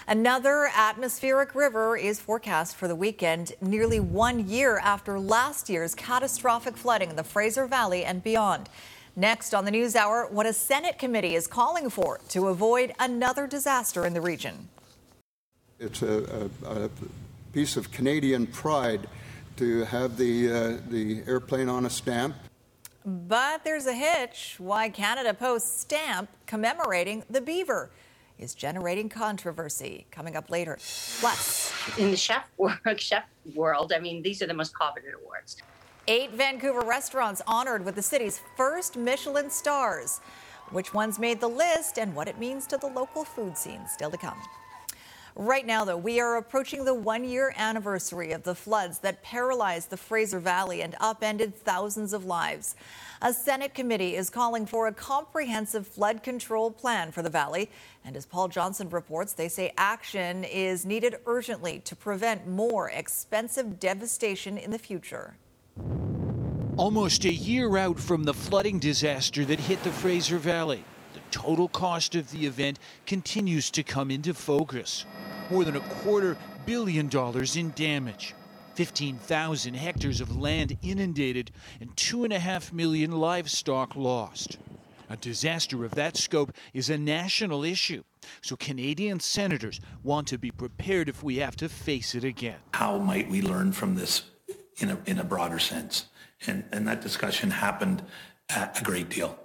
Another 0.08 0.70
atmospheric 0.76 1.56
river 1.56 1.98
is 1.98 2.20
forecast 2.22 2.76
for 2.76 2.88
the 2.88 2.96
weekend, 2.96 3.54
nearly 3.62 4.00
one 4.00 4.48
year 4.48 4.78
after 4.78 5.20
last 5.20 5.70
year's 5.70 5.96
catastrophic 5.96 6.78
flooding 6.78 7.10
in 7.10 7.16
the 7.16 7.24
Fraser 7.24 7.66
Valley 7.66 8.06
and 8.06 8.22
beyond. 8.22 8.70
Next 9.16 9.54
on 9.54 9.64
the 9.64 9.70
News 9.70 9.96
Hour, 9.96 10.28
what 10.32 10.48
a 10.48 10.54
Senate 10.54 10.98
committee 10.98 11.36
is 11.36 11.46
calling 11.46 11.92
for 11.92 12.20
to 12.30 12.48
avoid 12.48 12.94
another 12.98 13.46
disaster 13.46 14.08
in 14.08 14.14
the 14.16 14.22
region. 14.22 14.70
It's 15.80 16.02
a, 16.02 16.50
a, 16.66 16.86
a 16.86 16.90
piece 17.52 17.78
of 17.78 17.92
Canadian 17.92 18.48
pride 18.48 19.08
to 19.58 19.84
have 19.84 20.18
the, 20.18 20.52
uh, 20.52 20.78
the 20.90 21.22
airplane 21.28 21.70
on 21.70 21.86
a 21.86 21.92
stamp. 21.92 22.36
But 23.06 23.64
there's 23.64 23.86
a 23.86 23.94
hitch. 23.94 24.56
Why 24.58 24.90
Canada 24.90 25.36
Post 25.36 25.80
stamp 25.82 26.30
commemorating 26.48 27.24
the 27.30 27.42
beaver 27.42 27.92
is 28.40 28.56
generating 28.56 29.10
controversy. 29.10 30.08
Coming 30.10 30.36
up 30.36 30.50
later. 30.50 30.80
Plus, 31.20 31.72
in 32.00 32.10
the 32.10 32.18
chef 32.18 32.50
world, 32.58 32.80
chef 32.98 33.26
world, 33.54 33.94
I 33.94 34.00
mean, 34.00 34.24
these 34.24 34.42
are 34.42 34.48
the 34.48 34.56
most 34.56 34.76
coveted 34.76 35.14
awards. 35.22 35.58
Eight 36.06 36.32
Vancouver 36.32 36.82
restaurants 36.82 37.42
honored 37.48 37.86
with 37.86 37.96
the 37.96 38.02
city's 38.02 38.42
first 38.58 38.98
Michelin 38.98 39.50
stars. 39.50 40.20
Which 40.72 40.94
ones 40.94 41.18
made 41.18 41.40
the 41.40 41.48
list 41.48 41.98
and 41.98 42.14
what 42.14 42.28
it 42.28 42.38
means 42.38 42.68
to 42.68 42.78
the 42.78 42.88
local 42.88 43.24
food 43.24 43.58
scene 43.58 43.88
still 43.88 44.12
to 44.12 44.18
come. 44.18 44.38
Right 45.34 45.66
now, 45.66 45.86
though, 45.86 45.96
we 45.96 46.20
are 46.20 46.36
approaching 46.36 46.84
the 46.84 46.94
one 46.94 47.24
year 47.24 47.54
anniversary 47.58 48.34
of 48.34 48.44
the 48.44 48.54
floods 48.54 49.00
that 49.00 49.24
paralyzed 49.24 49.92
the 49.92 49.98
Fraser 49.98 50.42
Valley 50.42 50.82
and 50.82 50.94
upended 51.00 51.56
thousands 51.56 52.12
of 52.12 52.26
lives. 52.26 52.76
A 53.22 53.32
Senate 53.32 53.74
committee 53.74 54.18
is 54.18 54.30
calling 54.30 54.66
for 54.66 54.88
a 54.88 54.94
comprehensive 54.94 55.88
flood 55.88 56.22
control 56.22 56.70
plan 56.70 57.14
for 57.14 57.22
the 57.22 57.30
valley. 57.30 57.72
And 58.04 58.18
as 58.18 58.26
Paul 58.26 58.50
Johnson 58.50 58.90
reports, 58.90 59.32
they 59.32 59.48
say 59.48 59.72
action 59.78 60.44
is 60.44 60.86
needed 60.86 61.16
urgently 61.26 61.80
to 61.86 61.96
prevent 61.96 62.46
more 62.46 62.90
expensive 62.90 63.80
devastation 63.80 64.58
in 64.58 64.70
the 64.70 64.78
future. 64.78 65.38
Almost 66.76 67.24
a 67.26 67.34
year 67.34 67.78
out 67.78 68.00
from 68.00 68.24
the 68.24 68.34
flooding 68.34 68.80
disaster 68.80 69.46
that 69.46 69.60
hit 69.60 69.84
the 69.84 69.92
Fraser 69.92 70.40
Valley, 70.40 70.84
the 71.14 71.20
total 71.30 71.68
cost 71.68 72.16
of 72.16 72.32
the 72.32 72.48
event 72.48 72.80
continues 73.06 73.70
to 73.72 73.84
come 73.84 74.10
into 74.10 74.34
focus. 74.34 75.06
More 75.52 75.64
than 75.64 75.76
a 75.76 75.80
quarter 75.80 76.36
billion 76.66 77.10
dollars 77.10 77.56
in 77.56 77.74
damage, 77.76 78.34
15,000 78.74 79.76
hectares 79.76 80.20
of 80.20 80.36
land 80.36 80.78
inundated, 80.82 81.52
and 81.80 81.96
2.5 81.96 82.74
million 82.74 83.12
livestock 83.12 83.96
lost. 83.96 84.58
A 85.12 85.18
disaster 85.18 85.86
of 85.86 85.92
that 85.92 86.18
scope 86.18 86.54
is 86.74 86.90
a 86.90 86.98
national 86.98 87.64
issue, 87.64 88.04
so 88.42 88.56
Canadian 88.56 89.20
senators 89.20 89.80
want 90.02 90.28
to 90.30 90.40
be 90.40 90.50
prepared 90.50 91.08
if 91.08 91.22
we 91.22 91.36
have 91.36 91.56
to 91.58 91.70
face 91.70 92.16
it 92.16 92.24
again. 92.24 92.58
How 92.74 92.98
might 92.98 93.30
we 93.30 93.44
learn 93.44 93.74
from 93.74 93.94
this 93.94 94.24
in 94.78 94.90
a, 94.90 94.98
in 95.06 95.20
a 95.20 95.24
broader 95.24 95.60
sense. 95.60 96.06
And, 96.46 96.66
and 96.72 96.88
that 96.88 97.02
discussion 97.02 97.52
happened 97.52 98.04
a 98.50 98.82
great 98.84 99.10
deal. 99.10 99.40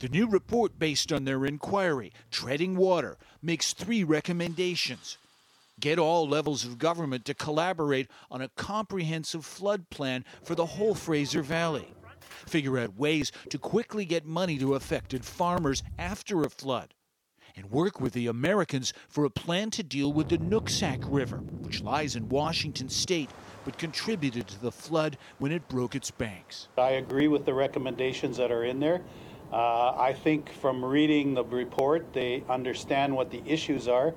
The 0.00 0.08
new 0.08 0.28
report, 0.28 0.78
based 0.78 1.12
on 1.12 1.24
their 1.24 1.44
inquiry, 1.44 2.12
Treading 2.30 2.76
Water, 2.76 3.16
makes 3.42 3.72
three 3.72 4.04
recommendations. 4.04 5.18
Get 5.80 5.98
all 5.98 6.28
levels 6.28 6.64
of 6.64 6.78
government 6.78 7.24
to 7.26 7.34
collaborate 7.34 8.08
on 8.30 8.42
a 8.42 8.48
comprehensive 8.48 9.44
flood 9.44 9.90
plan 9.90 10.24
for 10.42 10.54
the 10.54 10.66
whole 10.66 10.94
Fraser 10.94 11.42
Valley. 11.42 11.88
Figure 12.46 12.78
out 12.78 12.96
ways 12.96 13.30
to 13.50 13.58
quickly 13.58 14.04
get 14.04 14.26
money 14.26 14.58
to 14.58 14.74
affected 14.74 15.24
farmers 15.24 15.82
after 15.98 16.42
a 16.42 16.50
flood. 16.50 16.94
And 17.56 17.70
work 17.70 18.00
with 18.00 18.12
the 18.12 18.28
Americans 18.28 18.92
for 19.08 19.24
a 19.24 19.30
plan 19.30 19.70
to 19.70 19.82
deal 19.82 20.12
with 20.12 20.28
the 20.28 20.38
Nooksack 20.38 21.02
River, 21.04 21.38
which 21.38 21.82
lies 21.82 22.14
in 22.14 22.28
Washington 22.28 22.88
state 22.88 23.30
but 23.68 23.76
contributed 23.76 24.48
to 24.48 24.58
the 24.62 24.72
flood 24.72 25.18
when 25.40 25.52
it 25.52 25.68
broke 25.68 25.94
its 25.94 26.10
banks. 26.10 26.68
I 26.78 26.92
agree 26.92 27.28
with 27.28 27.44
the 27.44 27.52
recommendations 27.52 28.38
that 28.38 28.50
are 28.50 28.64
in 28.64 28.80
there. 28.80 29.02
Uh, 29.52 29.90
I 29.90 30.14
think 30.14 30.50
from 30.50 30.82
reading 30.82 31.34
the 31.34 31.44
report, 31.44 32.14
they 32.14 32.42
understand 32.48 33.14
what 33.14 33.30
the 33.30 33.42
issues 33.44 33.86
are. 33.86 34.14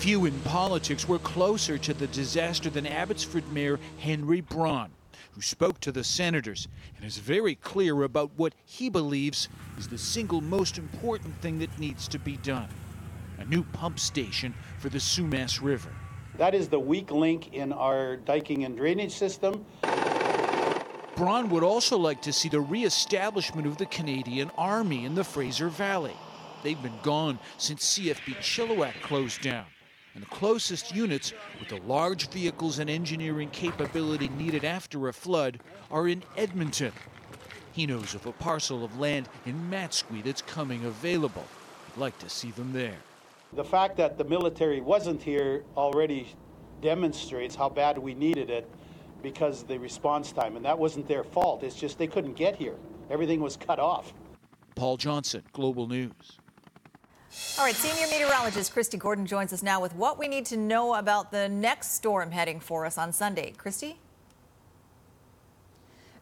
Few 0.00 0.24
in 0.24 0.36
politics 0.40 1.06
were 1.06 1.20
closer 1.20 1.78
to 1.78 1.94
the 1.94 2.08
disaster 2.08 2.68
than 2.68 2.84
Abbotsford 2.84 3.52
Mayor 3.52 3.78
Henry 4.00 4.40
Braun, 4.40 4.90
who 5.30 5.40
spoke 5.40 5.78
to 5.78 5.92
the 5.92 6.02
senators 6.02 6.66
and 6.96 7.04
is 7.04 7.18
very 7.18 7.54
clear 7.54 8.02
about 8.02 8.32
what 8.34 8.56
he 8.64 8.88
believes 8.88 9.48
is 9.78 9.86
the 9.86 9.98
single 9.98 10.40
most 10.40 10.78
important 10.78 11.40
thing 11.40 11.60
that 11.60 11.78
needs 11.78 12.08
to 12.08 12.18
be 12.18 12.38
done 12.38 12.68
a 13.38 13.44
new 13.44 13.62
pump 13.62 14.00
station 14.00 14.52
for 14.78 14.88
the 14.88 14.98
Sumas 14.98 15.62
River. 15.62 15.90
That 16.36 16.54
is 16.54 16.68
the 16.68 16.80
weak 16.80 17.12
link 17.12 17.54
in 17.54 17.72
our 17.72 18.16
diking 18.16 18.64
and 18.64 18.76
drainage 18.76 19.12
system. 19.12 19.64
Braun 21.16 21.48
would 21.50 21.62
also 21.62 21.96
like 21.96 22.22
to 22.22 22.32
see 22.32 22.48
the 22.48 22.60
re-establishment 22.60 23.68
of 23.68 23.76
the 23.76 23.86
Canadian 23.86 24.50
Army 24.58 25.04
in 25.04 25.14
the 25.14 25.22
Fraser 25.22 25.68
Valley. 25.68 26.16
They've 26.64 26.82
been 26.82 26.98
gone 27.04 27.38
since 27.56 27.96
CFB 27.96 28.36
Chilliwack 28.38 29.00
closed 29.02 29.42
down. 29.42 29.66
And 30.14 30.22
the 30.24 30.28
closest 30.28 30.94
units 30.94 31.32
with 31.60 31.68
the 31.68 31.80
large 31.86 32.28
vehicles 32.30 32.80
and 32.80 32.90
engineering 32.90 33.50
capability 33.50 34.28
needed 34.28 34.64
after 34.64 35.08
a 35.08 35.12
flood 35.12 35.60
are 35.90 36.08
in 36.08 36.24
Edmonton. 36.36 36.92
He 37.72 37.86
knows 37.86 38.14
of 38.14 38.26
a 38.26 38.32
parcel 38.32 38.84
of 38.84 38.98
land 38.98 39.28
in 39.46 39.70
Matsqui 39.70 40.22
that's 40.22 40.42
coming 40.42 40.84
available. 40.84 41.46
I'd 41.92 42.00
like 42.00 42.18
to 42.20 42.28
see 42.28 42.50
them 42.50 42.72
there. 42.72 42.98
The 43.54 43.64
fact 43.64 43.96
that 43.98 44.18
the 44.18 44.24
military 44.24 44.80
wasn't 44.80 45.22
here 45.22 45.64
already 45.76 46.34
demonstrates 46.82 47.54
how 47.54 47.68
bad 47.68 47.96
we 47.98 48.14
needed 48.14 48.50
it 48.50 48.68
because 49.22 49.62
of 49.62 49.68
the 49.68 49.78
response 49.78 50.32
time. 50.32 50.56
And 50.56 50.64
that 50.64 50.78
wasn't 50.78 51.06
their 51.06 51.24
fault. 51.24 51.62
It's 51.62 51.76
just 51.76 51.98
they 51.98 52.08
couldn't 52.08 52.34
get 52.34 52.56
here. 52.56 52.74
Everything 53.10 53.40
was 53.40 53.56
cut 53.56 53.78
off. 53.78 54.12
Paul 54.74 54.96
Johnson, 54.96 55.44
Global 55.52 55.86
News. 55.86 56.38
All 57.58 57.64
right, 57.64 57.74
senior 57.74 58.06
meteorologist 58.08 58.74
Kristi 58.74 58.98
Gordon 58.98 59.26
joins 59.26 59.52
us 59.52 59.62
now 59.62 59.80
with 59.80 59.94
what 59.94 60.18
we 60.18 60.28
need 60.28 60.46
to 60.46 60.56
know 60.56 60.94
about 60.94 61.30
the 61.30 61.48
next 61.48 61.92
storm 61.94 62.30
heading 62.30 62.60
for 62.60 62.84
us 62.84 62.98
on 62.98 63.12
Sunday. 63.12 63.52
Kristi? 63.56 63.96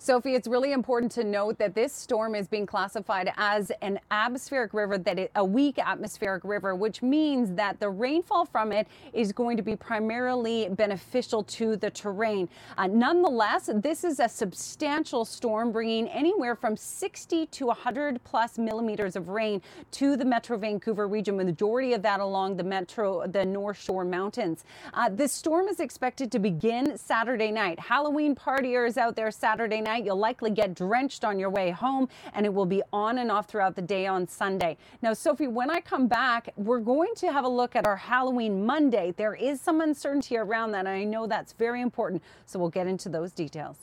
Sophie, 0.02 0.34
it's 0.34 0.48
really 0.48 0.72
important 0.72 1.12
to 1.12 1.22
note 1.22 1.58
that 1.58 1.76
this 1.76 1.92
storm 1.92 2.34
is 2.34 2.48
being 2.48 2.66
classified 2.66 3.32
as 3.36 3.70
an 3.82 4.00
atmospheric 4.10 4.74
river, 4.74 4.98
that 4.98 5.16
it, 5.16 5.30
a 5.36 5.44
weak 5.44 5.78
atmospheric 5.78 6.42
river, 6.42 6.74
which 6.74 7.02
means 7.02 7.52
that 7.52 7.78
the 7.78 7.88
rainfall 7.88 8.44
from 8.44 8.72
it 8.72 8.88
is 9.12 9.30
going 9.30 9.56
to 9.56 9.62
be 9.62 9.76
primarily 9.76 10.68
beneficial 10.70 11.44
to 11.44 11.76
the 11.76 11.88
terrain. 11.88 12.48
Uh, 12.76 12.88
nonetheless, 12.88 13.70
this 13.76 14.02
is 14.02 14.18
a 14.18 14.28
substantial 14.28 15.24
storm 15.24 15.70
bringing 15.70 16.08
anywhere 16.08 16.56
from 16.56 16.76
60 16.76 17.46
to 17.46 17.66
100 17.66 18.24
plus 18.24 18.58
millimeters 18.58 19.14
of 19.14 19.28
rain 19.28 19.62
to 19.92 20.16
the 20.16 20.24
Metro 20.24 20.58
Vancouver 20.58 21.06
region, 21.06 21.36
with 21.36 21.46
majority 21.46 21.92
of 21.92 22.02
that 22.02 22.18
along 22.18 22.56
the 22.56 22.64
Metro, 22.64 23.24
the 23.28 23.44
North 23.44 23.80
Shore 23.80 24.04
Mountains. 24.04 24.64
Uh, 24.94 25.08
this 25.08 25.30
storm 25.30 25.68
is 25.68 25.78
expected 25.78 26.32
to 26.32 26.40
begin 26.40 26.98
Saturday 26.98 27.52
night. 27.52 27.78
Halloween 27.78 28.34
partiers 28.34 28.96
out 28.96 29.14
there 29.14 29.30
Saturday 29.30 29.80
night 29.80 29.91
night. 29.92 30.04
You'll 30.04 30.16
likely 30.16 30.50
get 30.50 30.74
drenched 30.74 31.24
on 31.24 31.38
your 31.38 31.50
way 31.50 31.70
home, 31.70 32.08
and 32.34 32.46
it 32.46 32.52
will 32.52 32.66
be 32.66 32.82
on 32.92 33.18
and 33.18 33.30
off 33.30 33.48
throughout 33.48 33.76
the 33.76 33.82
day 33.82 34.06
on 34.06 34.26
Sunday. 34.26 34.76
Now, 35.02 35.12
Sophie, 35.12 35.48
when 35.48 35.70
I 35.70 35.80
come 35.80 36.06
back, 36.06 36.50
we're 36.56 36.80
going 36.80 37.14
to 37.16 37.30
have 37.30 37.44
a 37.44 37.48
look 37.48 37.76
at 37.76 37.86
our 37.86 37.96
Halloween 37.96 38.64
Monday. 38.64 39.12
There 39.16 39.34
is 39.34 39.60
some 39.60 39.80
uncertainty 39.80 40.36
around 40.36 40.72
that, 40.72 40.80
and 40.80 40.88
I 40.88 41.04
know 41.04 41.26
that's 41.26 41.52
very 41.52 41.82
important, 41.82 42.22
so 42.46 42.58
we'll 42.58 42.70
get 42.70 42.86
into 42.86 43.08
those 43.08 43.32
details. 43.32 43.76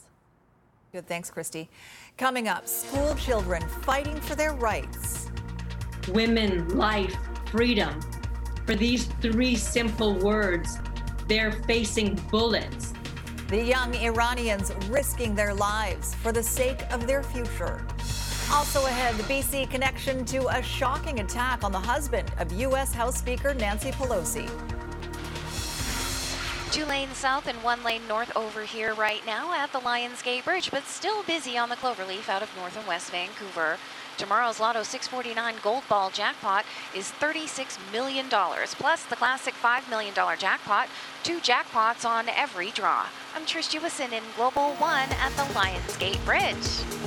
Good, 0.92 1.06
thanks, 1.06 1.30
Kristi. 1.30 1.68
Coming 2.18 2.48
up, 2.48 2.66
school 2.66 3.14
children 3.14 3.62
fighting 3.82 4.20
for 4.20 4.34
their 4.34 4.54
rights. 4.54 5.30
Women, 6.08 6.76
life, 6.76 7.16
freedom. 7.46 8.00
For 8.66 8.74
these 8.74 9.04
three 9.22 9.54
simple 9.54 10.14
words, 10.18 10.78
they're 11.28 11.52
facing 11.52 12.16
bullets. 12.30 12.92
The 13.50 13.60
young 13.60 13.92
Iranians 13.96 14.72
risking 14.88 15.34
their 15.34 15.52
lives 15.52 16.14
for 16.14 16.30
the 16.30 16.40
sake 16.40 16.82
of 16.92 17.08
their 17.08 17.24
future. 17.24 17.84
Also 18.52 18.86
ahead, 18.86 19.16
the 19.16 19.24
BC 19.24 19.68
connection 19.68 20.24
to 20.26 20.46
a 20.56 20.62
shocking 20.62 21.18
attack 21.18 21.64
on 21.64 21.72
the 21.72 21.80
husband 21.80 22.30
of 22.38 22.52
U.S. 22.52 22.94
House 22.94 23.18
Speaker 23.18 23.52
Nancy 23.54 23.90
Pelosi. 23.90 24.48
Two 26.70 26.84
lanes 26.84 27.16
south 27.16 27.48
and 27.48 27.60
one 27.64 27.82
lane 27.82 28.06
north 28.06 28.30
over 28.36 28.62
here 28.62 28.94
right 28.94 29.26
now 29.26 29.52
at 29.52 29.72
the 29.72 29.80
Lionsgate 29.80 30.44
Bridge, 30.44 30.70
but 30.70 30.84
still 30.84 31.24
busy 31.24 31.58
on 31.58 31.68
the 31.68 31.74
Cloverleaf 31.74 32.28
out 32.28 32.42
of 32.42 32.56
North 32.56 32.76
and 32.76 32.86
West 32.86 33.10
Vancouver. 33.10 33.78
Tomorrow's 34.20 34.60
Lotto 34.60 34.82
649 34.82 35.54
Gold 35.62 35.82
Ball 35.88 36.10
jackpot 36.10 36.66
is 36.94 37.10
$36 37.20 37.78
million, 37.90 38.26
plus 38.28 39.04
the 39.04 39.16
classic 39.16 39.54
$5 39.54 39.88
million 39.88 40.12
jackpot, 40.12 40.90
two 41.22 41.38
jackpots 41.38 42.04
on 42.04 42.28
every 42.28 42.70
draw. 42.72 43.06
I'm 43.34 43.46
Trish 43.46 43.74
Jewison 43.74 44.12
in 44.12 44.22
Global 44.36 44.74
One 44.74 45.08
at 45.08 45.30
the 45.36 45.44
Lionsgate 45.54 46.22
Bridge. 46.26 47.00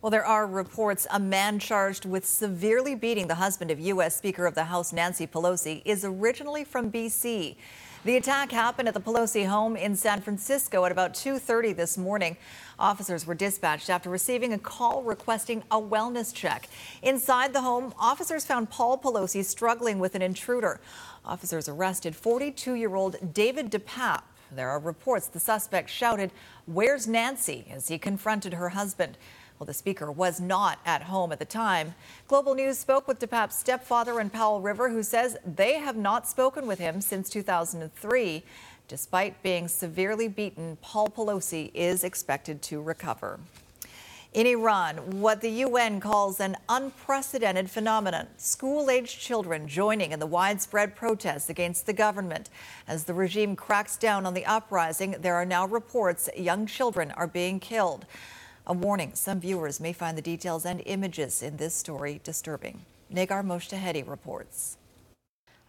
Well, 0.00 0.10
there 0.10 0.24
are 0.24 0.46
reports 0.46 1.08
a 1.10 1.18
man 1.18 1.58
charged 1.58 2.04
with 2.04 2.24
severely 2.24 2.94
beating 2.94 3.26
the 3.26 3.34
husband 3.34 3.72
of 3.72 3.80
U.S. 3.80 4.16
Speaker 4.16 4.46
of 4.46 4.54
the 4.54 4.64
House 4.64 4.92
Nancy 4.92 5.26
Pelosi 5.26 5.82
is 5.84 6.04
originally 6.04 6.62
from 6.62 6.88
B.C. 6.88 7.56
The 8.04 8.16
attack 8.16 8.50
happened 8.50 8.88
at 8.88 8.94
the 8.94 9.00
Pelosi 9.00 9.46
home 9.46 9.76
in 9.76 9.94
San 9.94 10.22
Francisco 10.22 10.84
at 10.84 10.90
about 10.90 11.14
2:30 11.14 11.72
this 11.72 11.96
morning. 11.96 12.36
Officers 12.76 13.28
were 13.28 13.34
dispatched 13.34 13.88
after 13.88 14.10
receiving 14.10 14.52
a 14.52 14.58
call 14.58 15.04
requesting 15.04 15.62
a 15.70 15.80
wellness 15.80 16.34
check. 16.34 16.68
Inside 17.00 17.52
the 17.52 17.60
home, 17.60 17.94
officers 18.00 18.44
found 18.44 18.70
Paul 18.70 18.98
Pelosi 18.98 19.44
struggling 19.44 20.00
with 20.00 20.16
an 20.16 20.22
intruder. 20.22 20.80
Officers 21.24 21.68
arrested 21.68 22.16
42-year-old 22.20 23.32
David 23.32 23.70
DePape. 23.70 24.22
There 24.50 24.68
are 24.68 24.80
reports 24.80 25.28
the 25.28 25.38
suspect 25.38 25.88
shouted, 25.88 26.32
"Where's 26.66 27.06
Nancy?" 27.06 27.68
as 27.70 27.86
he 27.86 27.98
confronted 27.98 28.54
her 28.54 28.70
husband. 28.70 29.16
Well, 29.62 29.66
the 29.68 29.74
speaker 29.74 30.10
was 30.10 30.40
not 30.40 30.80
at 30.84 31.04
home 31.04 31.30
at 31.30 31.38
the 31.38 31.44
time. 31.44 31.94
Global 32.26 32.56
News 32.56 32.78
spoke 32.78 33.06
with 33.06 33.20
DePape's 33.20 33.56
stepfather 33.56 34.18
in 34.18 34.28
Powell 34.28 34.60
River, 34.60 34.90
who 34.90 35.04
says 35.04 35.36
they 35.46 35.74
have 35.74 35.94
not 35.94 36.26
spoken 36.26 36.66
with 36.66 36.80
him 36.80 37.00
since 37.00 37.30
2003. 37.30 38.42
Despite 38.88 39.40
being 39.44 39.68
severely 39.68 40.26
beaten, 40.26 40.78
Paul 40.82 41.10
Pelosi 41.10 41.70
is 41.74 42.02
expected 42.02 42.60
to 42.62 42.82
recover. 42.82 43.38
In 44.32 44.48
Iran, 44.48 44.96
what 45.20 45.40
the 45.40 45.50
UN 45.50 46.00
calls 46.00 46.40
an 46.40 46.56
unprecedented 46.68 47.70
phenomenon 47.70 48.26
school 48.38 48.90
aged 48.90 49.20
children 49.20 49.68
joining 49.68 50.10
in 50.10 50.18
the 50.18 50.26
widespread 50.26 50.96
protests 50.96 51.48
against 51.48 51.86
the 51.86 51.92
government. 51.92 52.50
As 52.88 53.04
the 53.04 53.14
regime 53.14 53.54
cracks 53.54 53.96
down 53.96 54.26
on 54.26 54.34
the 54.34 54.44
uprising, 54.44 55.14
there 55.20 55.36
are 55.36 55.46
now 55.46 55.68
reports 55.68 56.28
young 56.36 56.66
children 56.66 57.12
are 57.12 57.28
being 57.28 57.60
killed. 57.60 58.06
A 58.66 58.72
warning 58.72 59.12
some 59.14 59.40
viewers 59.40 59.80
may 59.80 59.92
find 59.92 60.16
the 60.16 60.22
details 60.22 60.64
and 60.64 60.82
images 60.86 61.42
in 61.42 61.56
this 61.56 61.74
story 61.74 62.20
disturbing. 62.22 62.84
Negar 63.12 63.42
Mojtahedi 63.42 64.08
reports. 64.08 64.78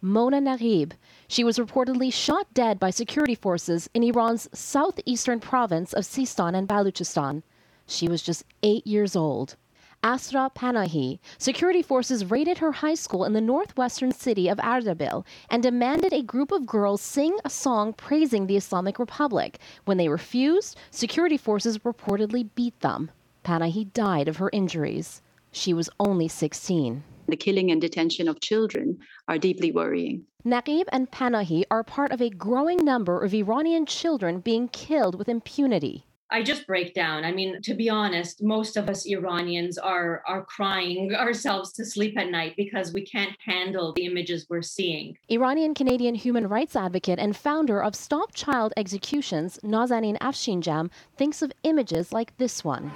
Mona 0.00 0.40
Naghib. 0.40 0.92
She 1.26 1.42
was 1.42 1.58
reportedly 1.58 2.12
shot 2.12 2.52
dead 2.54 2.78
by 2.78 2.90
security 2.90 3.34
forces 3.34 3.88
in 3.94 4.04
Iran's 4.04 4.48
southeastern 4.52 5.40
province 5.40 5.92
of 5.92 6.04
Sistan 6.04 6.54
and 6.54 6.68
Baluchistan. 6.68 7.42
She 7.86 8.06
was 8.06 8.22
just 8.22 8.44
eight 8.62 8.86
years 8.86 9.16
old. 9.16 9.56
Asra 10.04 10.50
Panahi, 10.54 11.18
security 11.38 11.80
forces 11.80 12.30
raided 12.30 12.58
her 12.58 12.72
high 12.72 12.92
school 12.92 13.24
in 13.24 13.32
the 13.32 13.40
northwestern 13.40 14.12
city 14.12 14.48
of 14.48 14.58
Ardabil 14.58 15.24
and 15.48 15.62
demanded 15.62 16.12
a 16.12 16.22
group 16.22 16.52
of 16.52 16.66
girls 16.66 17.00
sing 17.00 17.38
a 17.42 17.48
song 17.48 17.94
praising 17.94 18.46
the 18.46 18.58
Islamic 18.58 18.98
Republic. 18.98 19.58
When 19.86 19.96
they 19.96 20.10
refused, 20.10 20.76
security 20.90 21.38
forces 21.38 21.78
reportedly 21.78 22.50
beat 22.54 22.78
them. 22.80 23.12
Panahi 23.46 23.94
died 23.94 24.28
of 24.28 24.36
her 24.36 24.50
injuries. 24.52 25.22
She 25.52 25.72
was 25.72 25.88
only 25.98 26.28
16. 26.28 27.02
The 27.26 27.36
killing 27.36 27.70
and 27.70 27.80
detention 27.80 28.28
of 28.28 28.40
children 28.40 28.98
are 29.26 29.38
deeply 29.38 29.72
worrying. 29.72 30.26
Naghib 30.44 30.84
and 30.92 31.10
Panahi 31.10 31.64
are 31.70 31.82
part 31.82 32.12
of 32.12 32.20
a 32.20 32.28
growing 32.28 32.84
number 32.84 33.24
of 33.24 33.32
Iranian 33.32 33.86
children 33.86 34.40
being 34.40 34.68
killed 34.68 35.14
with 35.14 35.30
impunity. 35.30 36.04
I 36.34 36.42
just 36.42 36.66
break 36.66 36.94
down. 36.94 37.24
I 37.24 37.30
mean, 37.30 37.62
to 37.62 37.74
be 37.74 37.88
honest, 37.88 38.42
most 38.42 38.76
of 38.76 38.90
us 38.90 39.06
Iranians 39.06 39.78
are 39.78 40.20
are 40.26 40.44
crying 40.44 41.14
ourselves 41.26 41.72
to 41.74 41.84
sleep 41.84 42.18
at 42.18 42.28
night 42.28 42.54
because 42.56 42.92
we 42.92 43.06
can't 43.06 43.36
handle 43.38 43.92
the 43.92 44.04
images 44.04 44.44
we're 44.50 44.60
seeing. 44.60 45.16
Iranian 45.30 45.74
Canadian 45.74 46.16
human 46.16 46.48
rights 46.48 46.74
advocate 46.74 47.20
and 47.20 47.36
founder 47.36 47.80
of 47.80 47.94
Stop 47.94 48.34
Child 48.34 48.72
Executions, 48.76 49.60
Nazanin 49.62 50.18
Afshinjam, 50.18 50.90
thinks 51.16 51.40
of 51.40 51.52
images 51.62 52.12
like 52.12 52.36
this 52.38 52.64
one. 52.64 52.90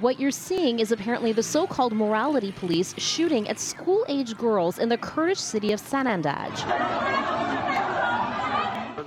What 0.00 0.20
you're 0.20 0.30
seeing 0.30 0.78
is 0.78 0.92
apparently 0.92 1.32
the 1.32 1.42
so 1.42 1.66
called 1.66 1.94
morality 1.94 2.52
police 2.52 2.94
shooting 2.98 3.48
at 3.48 3.58
school 3.58 4.04
age 4.08 4.36
girls 4.36 4.78
in 4.78 4.90
the 4.90 4.98
Kurdish 4.98 5.40
city 5.40 5.72
of 5.72 5.80
Sanandaj 5.80 7.69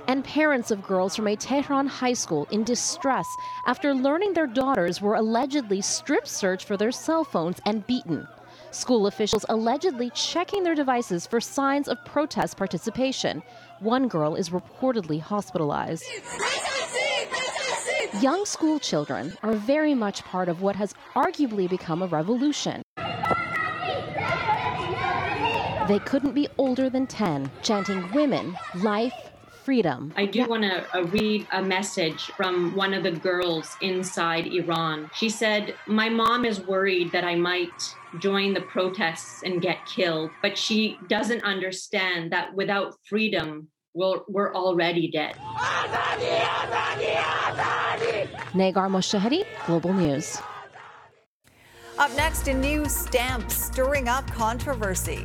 and 0.08 0.24
parents 0.24 0.70
of 0.70 0.82
girls 0.82 1.16
from 1.16 1.26
a 1.26 1.36
Tehran 1.36 1.86
high 1.86 2.12
school 2.12 2.46
in 2.50 2.64
distress 2.64 3.26
after 3.66 3.94
learning 3.94 4.32
their 4.32 4.46
daughters 4.46 5.00
were 5.00 5.14
allegedly 5.14 5.80
strip 5.80 6.26
searched 6.26 6.66
for 6.66 6.76
their 6.76 6.92
cell 6.92 7.24
phones 7.24 7.60
and 7.66 7.86
beaten. 7.86 8.26
School 8.70 9.06
officials 9.06 9.44
allegedly 9.48 10.10
checking 10.10 10.64
their 10.64 10.74
devices 10.74 11.26
for 11.26 11.40
signs 11.40 11.88
of 11.88 12.04
protest 12.04 12.56
participation. 12.56 13.42
One 13.80 14.08
girl 14.08 14.34
is 14.34 14.50
reportedly 14.50 15.20
hospitalized. 15.20 16.04
Young 18.20 18.44
school 18.44 18.78
children 18.78 19.36
are 19.42 19.54
very 19.54 19.94
much 19.94 20.24
part 20.24 20.48
of 20.48 20.62
what 20.62 20.76
has 20.76 20.94
arguably 21.14 21.68
become 21.68 22.02
a 22.02 22.06
revolution. 22.06 22.82
They 25.86 25.98
couldn't 25.98 26.32
be 26.32 26.48
older 26.56 26.88
than 26.88 27.06
10, 27.06 27.50
chanting 27.62 28.10
women, 28.12 28.56
life, 28.76 29.12
freedom. 29.64 30.12
I 30.16 30.26
do 30.26 30.40
yeah. 30.40 30.46
want 30.46 30.62
to 30.62 30.96
uh, 30.96 31.02
read 31.04 31.46
a 31.52 31.62
message 31.62 32.30
from 32.36 32.74
one 32.76 32.92
of 32.92 33.02
the 33.02 33.10
girls 33.10 33.76
inside 33.80 34.46
Iran. 34.46 35.10
She 35.14 35.28
said, 35.28 35.74
My 35.86 36.08
mom 36.08 36.44
is 36.44 36.60
worried 36.60 37.12
that 37.12 37.24
I 37.24 37.34
might 37.34 37.96
join 38.18 38.52
the 38.52 38.60
protests 38.60 39.42
and 39.42 39.62
get 39.62 39.78
killed, 39.86 40.30
but 40.42 40.56
she 40.56 40.98
doesn't 41.08 41.42
understand 41.42 42.30
that 42.32 42.54
without 42.54 42.94
freedom, 43.08 43.68
we're, 43.94 44.20
we're 44.28 44.54
already 44.54 45.10
dead. 45.10 45.34
Negar 48.54 48.88
Mojtahedi, 48.88 49.44
Global 49.66 49.92
News. 49.92 50.38
Up 51.98 52.14
next, 52.16 52.48
a 52.48 52.54
new 52.54 52.88
stamp 52.88 53.50
stirring 53.50 54.08
up 54.08 54.28
controversy. 54.32 55.24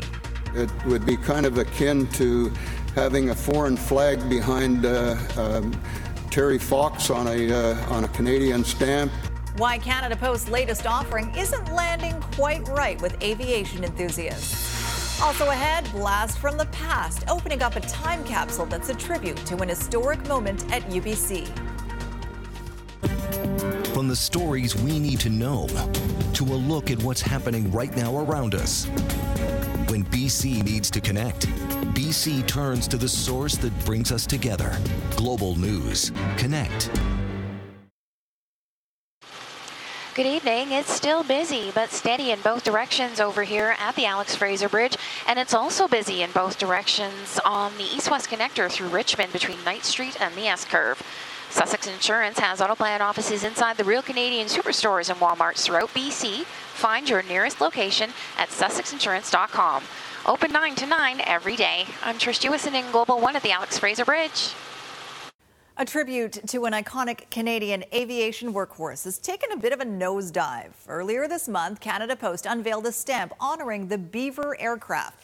It 0.54 0.70
would 0.86 1.06
be 1.06 1.18
kind 1.18 1.46
of 1.46 1.58
akin 1.58 2.08
to 2.14 2.52
having 2.96 3.30
a 3.30 3.36
foreign 3.36 3.78
flag 3.78 4.30
behind 4.30 4.86
uh, 4.86 5.16
um, 5.38 5.72
Terry 6.30 6.58
Fox 6.58 7.10
on 7.10 7.28
a, 7.28 7.52
uh, 7.52 7.94
on 7.94 8.04
a 8.04 8.08
Canadian 8.10 8.64
stamp. 8.64 9.12
Why 9.58 9.78
Canada 9.78 10.16
Post's 10.16 10.50
latest 10.50 10.86
offering 10.86 11.34
isn't 11.36 11.74
landing 11.74 12.20
quite 12.34 12.68
right 12.70 13.02
with 13.02 13.22
aviation 13.22 13.84
enthusiasts. 13.84 15.22
Also 15.22 15.50
ahead, 15.50 15.90
blast 15.92 16.38
from 16.40 16.58
the 16.58 16.66
past, 16.68 17.26
opening 17.28 17.62
up 17.62 17.76
a 17.76 17.82
time 17.82 18.24
capsule 18.24 18.66
that's 18.66 18.90
a 18.90 18.96
tribute 18.96 19.38
to 19.46 19.58
an 19.58 19.68
historic 19.68 20.26
moment 20.28 20.64
at 20.72 20.82
UBC. 20.84 21.48
From 23.94 24.08
the 24.08 24.16
stories 24.16 24.78
we 24.78 24.98
need 24.98 25.20
to 25.20 25.30
know 25.30 25.68
to 26.34 26.46
a 26.46 26.56
look 26.56 26.90
at 26.90 27.04
what's 27.04 27.22
happening 27.22 27.70
right 27.70 27.94
now 27.98 28.18
around 28.18 28.56
us. 28.56 28.86
When 29.90 30.06
BC 30.06 30.64
needs 30.64 30.90
to 30.92 31.02
connect, 31.02 31.48
BC 32.00 32.48
turns 32.48 32.88
to 32.88 32.96
the 32.96 33.10
source 33.10 33.58
that 33.58 33.78
brings 33.84 34.10
us 34.14 34.26
together. 34.26 34.72
Global 35.18 35.58
News. 35.58 36.14
Connect. 36.38 36.90
Good 40.16 40.26
evening. 40.26 40.72
It's 40.72 40.94
still 40.94 41.24
busy, 41.26 41.72
but 41.76 41.90
steady 41.90 42.32
in 42.32 42.40
both 42.40 42.64
directions 42.64 43.20
over 43.20 43.44
here 43.44 43.76
at 43.78 43.98
the 43.98 44.06
Alex 44.06 44.34
Fraser 44.34 44.70
Bridge. 44.70 44.96
And 45.28 45.38
it's 45.38 45.54
also 45.54 45.90
busy 45.90 46.22
in 46.22 46.32
both 46.32 46.58
directions 46.58 47.38
on 47.44 47.76
the 47.76 47.84
east 47.84 48.10
west 48.10 48.30
connector 48.30 48.72
through 48.72 48.88
Richmond 48.88 49.34
between 49.34 49.62
Knight 49.66 49.84
Street 49.84 50.22
and 50.22 50.34
the 50.36 50.48
S 50.48 50.64
curve. 50.64 51.04
Sussex 51.50 51.86
Insurance 51.86 52.40
has 52.40 52.62
auto 52.62 52.76
plan 52.76 53.02
offices 53.02 53.44
inside 53.44 53.76
the 53.76 53.84
Real 53.84 54.02
Canadian 54.02 54.48
Superstores 54.48 55.10
and 55.10 55.20
Walmarts 55.20 55.66
throughout 55.66 55.90
BC. 55.90 56.46
Find 56.46 57.10
your 57.10 57.24
nearest 57.24 57.60
location 57.60 58.12
at 58.38 58.48
sussexinsurance.com. 58.48 59.84
Open 60.26 60.52
9 60.52 60.76
to 60.76 60.86
9 60.86 61.22
every 61.22 61.56
day. 61.56 61.86
I'm 62.04 62.18
Trish 62.18 62.42
Jewison 62.42 62.74
in 62.74 62.92
Global 62.92 63.22
One 63.22 63.38
at 63.38 63.42
the 63.42 63.52
Alex 63.52 63.80
Fraser 63.80 64.04
Bridge. 64.04 64.52
A 65.78 65.86
tribute 65.86 66.46
to 66.48 66.66
an 66.66 66.74
iconic 66.74 67.30
Canadian 67.32 67.86
aviation 67.94 68.54
workhorse 68.54 69.06
has 69.06 69.18
taken 69.18 69.54
a 69.54 69.58
bit 69.58 69.72
of 69.72 69.80
a 69.80 69.86
nosedive. 69.86 70.74
Earlier 70.90 71.30
this 71.30 71.48
month, 71.48 71.80
Canada 71.80 72.18
Post 72.18 72.46
unveiled 72.46 72.86
a 72.86 72.92
stamp 72.92 73.34
honoring 73.40 73.88
the 73.88 73.98
Beaver 73.98 74.60
aircraft. 74.60 75.24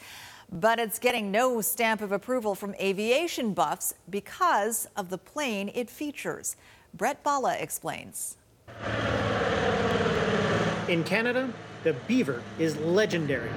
But 0.50 0.78
it's 0.78 0.98
getting 0.98 1.30
no 1.30 1.60
stamp 1.60 2.00
of 2.00 2.10
approval 2.10 2.54
from 2.54 2.74
aviation 2.76 3.52
buffs 3.52 3.92
because 4.08 4.88
of 4.96 5.10
the 5.10 5.18
plane 5.18 5.70
it 5.74 5.90
features. 5.90 6.56
Brett 6.94 7.22
Bala 7.22 7.54
explains. 7.58 8.38
In 10.88 11.04
Canada, 11.04 11.52
the 11.84 11.92
Beaver 12.08 12.42
is 12.58 12.78
legendary. 12.78 13.50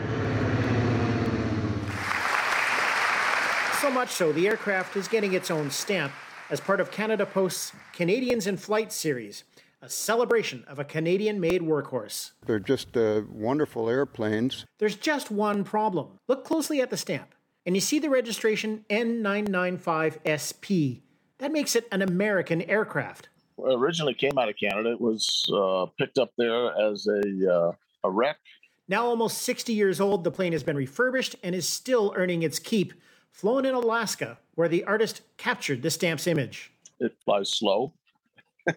So 3.81 3.89
much 3.89 4.09
so, 4.09 4.31
the 4.33 4.45
aircraft 4.45 4.97
is 4.97 5.07
getting 5.07 5.31
its 5.31 5.49
own 5.49 5.71
stamp 5.71 6.11
as 6.49 6.59
part 6.59 6.81
of 6.81 6.91
Canada 6.91 7.25
Post's 7.25 7.71
Canadians 7.93 8.45
in 8.45 8.57
Flight 8.57 8.91
series, 8.91 9.45
a 9.81 9.87
celebration 9.87 10.65
of 10.67 10.79
a 10.79 10.83
Canadian 10.83 11.39
made 11.39 11.61
workhorse. 11.61 12.31
They're 12.45 12.59
just 12.59 12.97
uh, 12.97 13.21
wonderful 13.31 13.89
airplanes. 13.89 14.65
There's 14.79 14.97
just 14.97 15.31
one 15.31 15.63
problem. 15.63 16.19
Look 16.27 16.43
closely 16.43 16.81
at 16.81 16.89
the 16.89 16.97
stamp, 16.97 17.33
and 17.65 17.73
you 17.73 17.79
see 17.79 17.99
the 17.99 18.09
registration 18.09 18.83
N995SP. 18.89 20.99
That 21.37 21.53
makes 21.53 21.77
it 21.77 21.87
an 21.89 22.01
American 22.01 22.61
aircraft. 22.63 23.29
Originally 23.63 24.13
came 24.13 24.37
out 24.37 24.49
of 24.49 24.57
Canada. 24.57 24.91
It 24.91 24.99
was 24.99 25.49
uh, 25.53 25.85
picked 25.97 26.17
up 26.17 26.33
there 26.37 26.77
as 26.77 27.07
a, 27.07 27.21
uh, 27.49 27.71
a 28.03 28.11
wreck. 28.11 28.39
Now, 28.89 29.05
almost 29.05 29.37
60 29.43 29.71
years 29.71 30.01
old, 30.01 30.25
the 30.25 30.31
plane 30.31 30.51
has 30.51 30.63
been 30.63 30.75
refurbished 30.75 31.37
and 31.41 31.55
is 31.55 31.69
still 31.69 32.13
earning 32.17 32.43
its 32.43 32.59
keep 32.59 32.91
flown 33.31 33.65
in 33.65 33.73
Alaska, 33.73 34.37
where 34.55 34.67
the 34.67 34.83
artist 34.83 35.21
captured 35.37 35.81
the 35.81 35.89
stamp's 35.89 36.27
image. 36.27 36.71
It 36.99 37.15
flies 37.23 37.51
slow, 37.51 37.93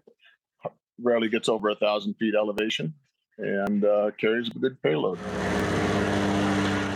rarely 1.01 1.29
gets 1.29 1.49
over 1.49 1.71
a 1.71 1.75
thousand 1.75 2.15
feet 2.15 2.35
elevation, 2.35 2.95
and 3.39 3.85
uh, 3.85 4.11
carries 4.19 4.49
a 4.49 4.59
good 4.59 4.81
payload. 4.83 5.19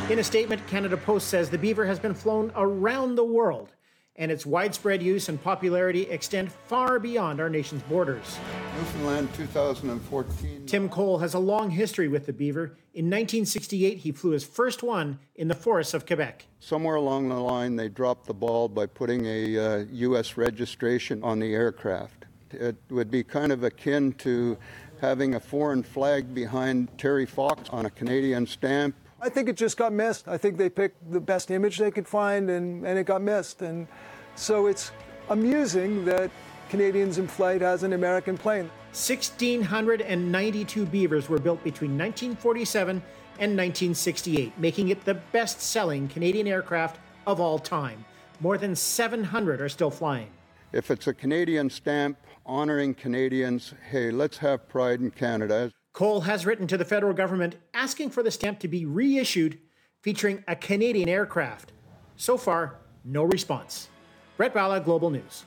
In 0.09 0.21
a 0.21 0.25
statement, 0.25 0.65
Canada 0.69 0.97
Post 0.97 1.29
says 1.29 1.51
the 1.51 1.59
Beaver 1.59 1.85
has 1.85 1.99
been 1.99 2.15
flown 2.15 2.53
around 2.55 3.17
the 3.17 3.25
world 3.25 3.73
and 4.19 4.33
its 4.33 4.47
widespread 4.47 5.03
use 5.03 5.29
and 5.29 5.43
popularity 5.43 6.03
extend 6.03 6.51
far 6.51 6.99
beyond 6.99 7.41
our 7.41 7.51
nation's 7.51 7.83
borders. 7.83 8.39
Newfoundland 8.77 9.33
2014. 9.35 10.67
Tim 10.67 10.89
Cole 10.89 11.19
has 11.19 11.35
a 11.35 11.39
long 11.39 11.71
history 11.71 12.09
with 12.09 12.27
the 12.27 12.33
Beaver. 12.33 12.77
In 12.95 13.07
1968, 13.07 13.99
he 13.99 14.13
flew 14.13 14.31
his 14.31 14.45
first 14.45 14.83
one 14.83 15.19
in 15.35 15.49
the 15.49 15.55
forests 15.55 15.93
of 15.93 16.07
Quebec. 16.07 16.47
Somewhere 16.61 16.97
along 16.97 17.29
the 17.29 17.35
line, 17.35 17.77
they 17.77 17.89
dropped 17.89 18.27
the 18.27 18.35
ball 18.35 18.69
by 18.69 18.87
putting 18.87 19.27
a 19.27 19.59
uh, 19.59 19.85
U.S. 19.93 20.37
registration 20.37 21.23
on 21.23 21.39
the 21.39 21.53
aircraft. 21.53 22.25
It 22.51 22.77
would 22.91 23.11
be 23.11 23.23
kind 23.23 23.53
of 23.53 23.65
akin 23.65 24.13
to 24.15 24.57
having 25.01 25.35
a 25.35 25.41
foreign 25.41 25.83
flag 25.83 26.35
behind 26.35 26.97
Terry 26.97 27.27
Fox 27.27 27.69
on 27.69 27.85
a 27.85 27.91
Canadian 27.91 28.47
stamp 28.47 28.95
I 29.21 29.29
think 29.29 29.49
it 29.49 29.57
just 29.57 29.77
got 29.77 29.93
missed. 29.93 30.29
I 30.29 30.37
think 30.37 30.59
they 30.59 30.69
picked 30.69 31.11
the 31.11 31.21
best 31.21 31.51
image 31.51 31.79
they 31.79 31.91
could 31.91 32.07
find 32.07 32.51
and, 32.51 32.87
and 32.87 32.99
it 32.99 33.05
got 33.05 33.23
missed. 33.23 33.63
And 33.63 33.89
so 34.35 34.67
it's 34.67 34.93
amusing 35.31 36.05
that 36.05 36.31
Canadians 36.69 37.19
in 37.19 37.27
Flight 37.27 37.61
has 37.61 37.83
an 37.83 37.93
American 37.93 38.37
plane. 38.37 38.71
1,692 38.93 40.87
Beavers 40.87 41.29
were 41.29 41.39
built 41.39 41.63
between 41.63 41.93
1947 41.93 43.03
and 43.39 43.57
1968, 43.57 44.59
making 44.59 44.89
it 44.89 45.05
the 45.05 45.15
best 45.15 45.61
selling 45.61 46.09
Canadian 46.09 46.47
aircraft 46.47 46.99
of 47.27 47.41
all 47.41 47.59
time. 47.59 48.05
More 48.41 48.59
than 48.59 48.75
700 48.75 49.61
are 49.61 49.69
still 49.69 49.91
flying. 49.91 50.29
If 50.73 50.91
it's 50.91 51.07
a 51.07 51.15
Canadian 51.15 51.71
stamp 51.71 52.19
honoring 52.45 52.95
Canadians, 52.95 53.75
hey, 53.91 54.11
let's 54.11 54.39
have 54.39 54.69
pride 54.69 55.01
in 55.01 55.11
Canada. 55.11 55.73
Cole 55.97 56.21
has 56.21 56.45
written 56.45 56.67
to 56.67 56.77
the 56.77 56.85
federal 56.85 57.15
government 57.15 57.57
asking 57.73 58.11
for 58.11 58.23
the 58.23 58.31
stamp 58.31 58.59
to 58.59 58.69
be 58.69 58.85
reissued 58.85 59.59
featuring 60.03 60.45
a 60.47 60.55
Canadian 60.55 61.09
aircraft. 61.09 61.73
So 62.17 62.37
far, 62.37 62.81
no 63.03 63.23
response. 63.23 63.89
Brett 64.37 64.53
Bala, 64.53 64.79
Global 64.79 65.09
News. 65.09 65.45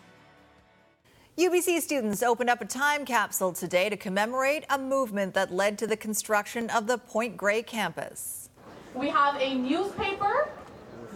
UBC 1.37 1.81
students 1.81 2.23
opened 2.23 2.49
up 2.49 2.61
a 2.61 2.65
time 2.65 3.05
capsule 3.05 3.53
today 3.53 3.89
to 3.89 3.95
commemorate 3.95 4.65
a 4.71 4.79
movement 4.79 5.35
that 5.35 5.53
led 5.53 5.77
to 5.77 5.85
the 5.85 5.95
construction 5.95 6.67
of 6.71 6.87
the 6.87 6.97
Point 6.97 7.37
Grey 7.37 7.61
campus. 7.61 8.49
We 8.95 9.07
have 9.09 9.39
a 9.39 9.53
newspaper 9.53 10.49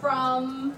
from 0.00 0.76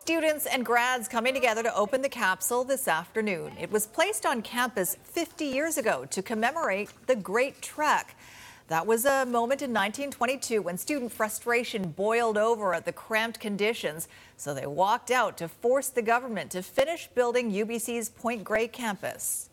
Students 0.00 0.46
and 0.46 0.64
grads 0.64 1.08
coming 1.08 1.34
together 1.34 1.62
to 1.62 1.76
open 1.76 2.00
the 2.00 2.08
capsule 2.08 2.64
this 2.64 2.88
afternoon. 2.88 3.52
It 3.60 3.70
was 3.70 3.86
placed 3.86 4.24
on 4.24 4.40
campus 4.40 4.96
50 5.04 5.44
years 5.44 5.76
ago 5.76 6.06
to 6.06 6.22
commemorate 6.22 6.88
the 7.06 7.14
Great 7.14 7.60
Trek. 7.60 8.16
That 8.68 8.86
was 8.86 9.04
a 9.04 9.26
moment 9.26 9.60
in 9.60 9.74
1922 9.74 10.62
when 10.62 10.78
student 10.78 11.12
frustration 11.12 11.90
boiled 11.90 12.38
over 12.38 12.72
at 12.72 12.86
the 12.86 12.92
cramped 12.92 13.40
conditions, 13.40 14.08
so 14.38 14.54
they 14.54 14.66
walked 14.66 15.10
out 15.10 15.36
to 15.36 15.48
force 15.48 15.90
the 15.90 16.02
government 16.02 16.50
to 16.52 16.62
finish 16.62 17.06
building 17.14 17.52
UBC's 17.52 18.08
Point 18.08 18.42
Grey 18.42 18.68
campus. 18.68 19.50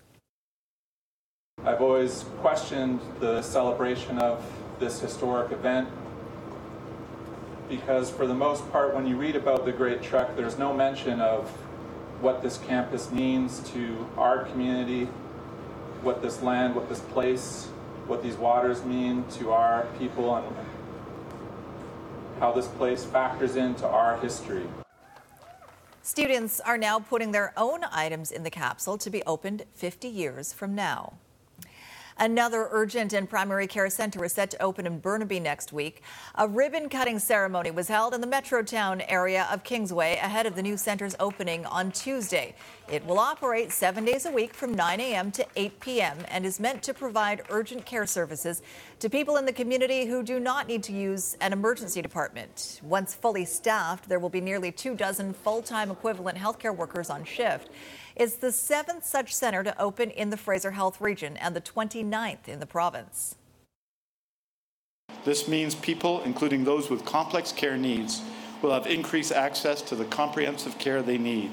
I've 1.66 1.82
always 1.82 2.24
questioned 2.40 3.02
the 3.20 3.42
celebration 3.42 4.18
of 4.20 4.42
this 4.80 5.02
historic 5.02 5.52
event 5.52 5.90
because 7.70 8.10
for 8.10 8.28
the 8.28 8.34
most 8.34 8.70
part, 8.72 8.94
when 8.96 9.06
you 9.06 9.18
read 9.18 9.36
about 9.36 9.66
the 9.66 9.72
Great 9.72 10.02
Trek, 10.02 10.36
there's 10.36 10.58
no 10.58 10.74
mention 10.74 11.20
of 11.20 11.50
what 12.22 12.42
this 12.42 12.58
campus 12.58 13.12
means 13.12 13.60
to 13.72 14.08
our 14.18 14.46
community, 14.46 15.06
what 16.02 16.22
this 16.22 16.42
land, 16.42 16.76
what 16.76 16.90
this 16.90 17.00
place, 17.00 17.66
what 18.08 18.24
these 18.24 18.36
waters 18.36 18.84
mean 18.84 19.26
to 19.32 19.52
our 19.52 19.86
people, 20.00 20.36
and 20.36 20.56
how 22.40 22.52
this 22.52 22.68
place 22.68 23.04
factors 23.04 23.56
into 23.56 23.86
our 23.86 24.18
history. 24.18 24.68
Students 26.02 26.62
are 26.62 26.78
now 26.78 27.00
putting 27.00 27.34
their 27.34 27.52
own 27.58 27.84
items 27.92 28.32
in 28.32 28.44
the 28.44 28.50
capsule 28.50 28.98
to 28.98 29.10
be 29.10 29.22
opened 29.24 29.66
50 29.74 30.08
years 30.08 30.54
from 30.54 30.74
now. 30.74 31.18
Another 32.20 32.68
urgent 32.72 33.14
and 33.14 33.30
primary 33.30 33.68
care 33.68 33.90
center 33.90 34.26
is 34.26 34.34
set 34.34 34.50
to 34.52 34.62
open 34.62 34.88
in 34.88 35.00
Burnaby 35.00 35.40
next 35.40 35.72
week. 35.72 36.02
A 36.36 36.48
ribbon 36.48 36.90
cutting 36.90 37.20
ceremony 37.20 37.70
was 37.70 37.88
held 37.88 38.16
in 38.16 38.22
the 38.22 38.28
Metrotown 38.28 39.06
area 39.08 39.48
of 39.52 39.64
Kingsway 39.64 40.16
ahead 40.16 40.48
of 40.48 40.56
the 40.56 40.64
new 40.64 40.78
center's 40.78 41.16
opening 41.20 41.66
on 41.68 41.92
Tuesday. 41.92 42.56
It 42.90 43.06
will 43.06 43.20
operate 43.20 43.72
seven 43.72 44.04
days 44.04 44.26
a 44.26 44.32
week 44.32 44.54
from 44.56 44.74
9 44.74 45.00
a.m. 45.00 45.32
to 45.34 45.46
8 45.56 45.80
p.m. 45.80 46.18
and 46.30 46.46
is 46.46 46.60
meant 46.60 46.82
to 46.84 46.94
provide 46.94 47.44
urgent 47.50 47.86
care 47.86 48.08
services 48.08 48.64
to 49.00 49.10
people 49.10 49.38
in 49.38 49.46
the 49.46 49.54
community 49.54 50.06
who 50.06 50.24
do 50.24 50.40
not 50.40 50.68
need 50.68 50.82
to 50.84 50.92
use 50.92 51.38
an 51.40 51.54
emergency 51.54 52.02
department. 52.02 52.82
Once 52.84 53.14
fully 53.14 53.46
staffed, 53.46 54.10
there 54.10 54.18
will 54.18 54.30
be 54.30 54.42
nearly 54.42 54.72
two 54.72 54.96
dozen 54.96 55.34
full 55.34 55.62
time 55.62 55.92
equivalent 55.92 56.38
healthcare 56.38 56.76
workers 56.76 57.10
on 57.10 57.24
shift. 57.24 57.70
It's 58.16 58.36
the 58.36 58.52
seventh 58.52 59.06
such 59.06 59.36
center 59.36 59.64
to 59.64 59.80
open 59.80 60.10
in 60.10 60.32
the 60.32 60.38
Fraser 60.38 60.72
Health 60.72 61.00
region 61.00 61.38
and 61.38 61.56
the 61.56 61.62
29th 61.62 62.48
in 62.48 62.60
the 62.60 62.66
province. 62.66 63.36
This 65.24 65.48
means 65.48 65.76
people, 65.76 66.24
including 66.24 66.64
those 66.64 66.90
with 66.90 67.06
complex 67.06 67.52
care 67.52 67.78
needs, 67.78 68.22
will 68.62 68.72
have 68.72 68.88
increased 68.88 69.32
access 69.32 69.82
to 69.84 69.96
the 69.96 70.06
comprehensive 70.06 70.80
care 70.80 71.04
they 71.04 71.20
need. 71.20 71.52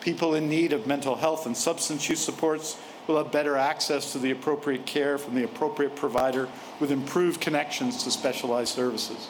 People 0.00 0.34
in 0.34 0.48
need 0.48 0.72
of 0.72 0.86
mental 0.86 1.16
health 1.16 1.46
and 1.46 1.56
substance 1.56 2.08
use 2.08 2.20
supports 2.20 2.76
will 3.08 3.16
have 3.16 3.32
better 3.32 3.56
access 3.56 4.12
to 4.12 4.18
the 4.18 4.30
appropriate 4.30 4.86
care 4.86 5.18
from 5.18 5.34
the 5.34 5.44
appropriate 5.44 5.96
provider 5.96 6.48
with 6.78 6.92
improved 6.92 7.40
connections 7.40 8.04
to 8.04 8.10
specialized 8.10 8.74
services. 8.74 9.28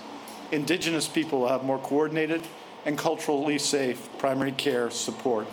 Indigenous 0.52 1.08
people 1.08 1.40
will 1.40 1.48
have 1.48 1.64
more 1.64 1.78
coordinated 1.78 2.42
and 2.84 2.98
culturally 2.98 3.58
safe 3.58 4.08
primary 4.18 4.52
care 4.52 4.90
support 4.90 5.46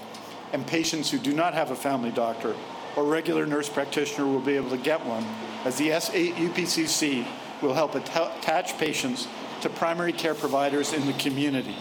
and 0.53 0.65
patients 0.65 1.11
who 1.11 1.17
do 1.17 1.33
not 1.33 1.53
have 1.53 1.71
a 1.71 1.75
family 1.75 2.11
doctor 2.11 2.55
or 2.95 3.03
regular 3.03 3.45
nurse 3.45 3.67
practitioner 3.67 4.25
will 4.25 4.39
be 4.39 4.55
able 4.55 4.69
to 4.69 4.77
get 4.77 5.05
one, 5.05 5.25
as 5.65 5.77
the 5.77 5.89
S8 5.89 6.33
UPCC 6.33 7.27
will 7.61 7.73
help 7.73 7.95
attach 7.95 8.77
patients 8.77 9.27
to 9.61 9.69
primary 9.69 10.13
care 10.13 10.33
providers 10.33 10.93
in 10.93 11.05
the 11.05 11.13
community. 11.13 11.75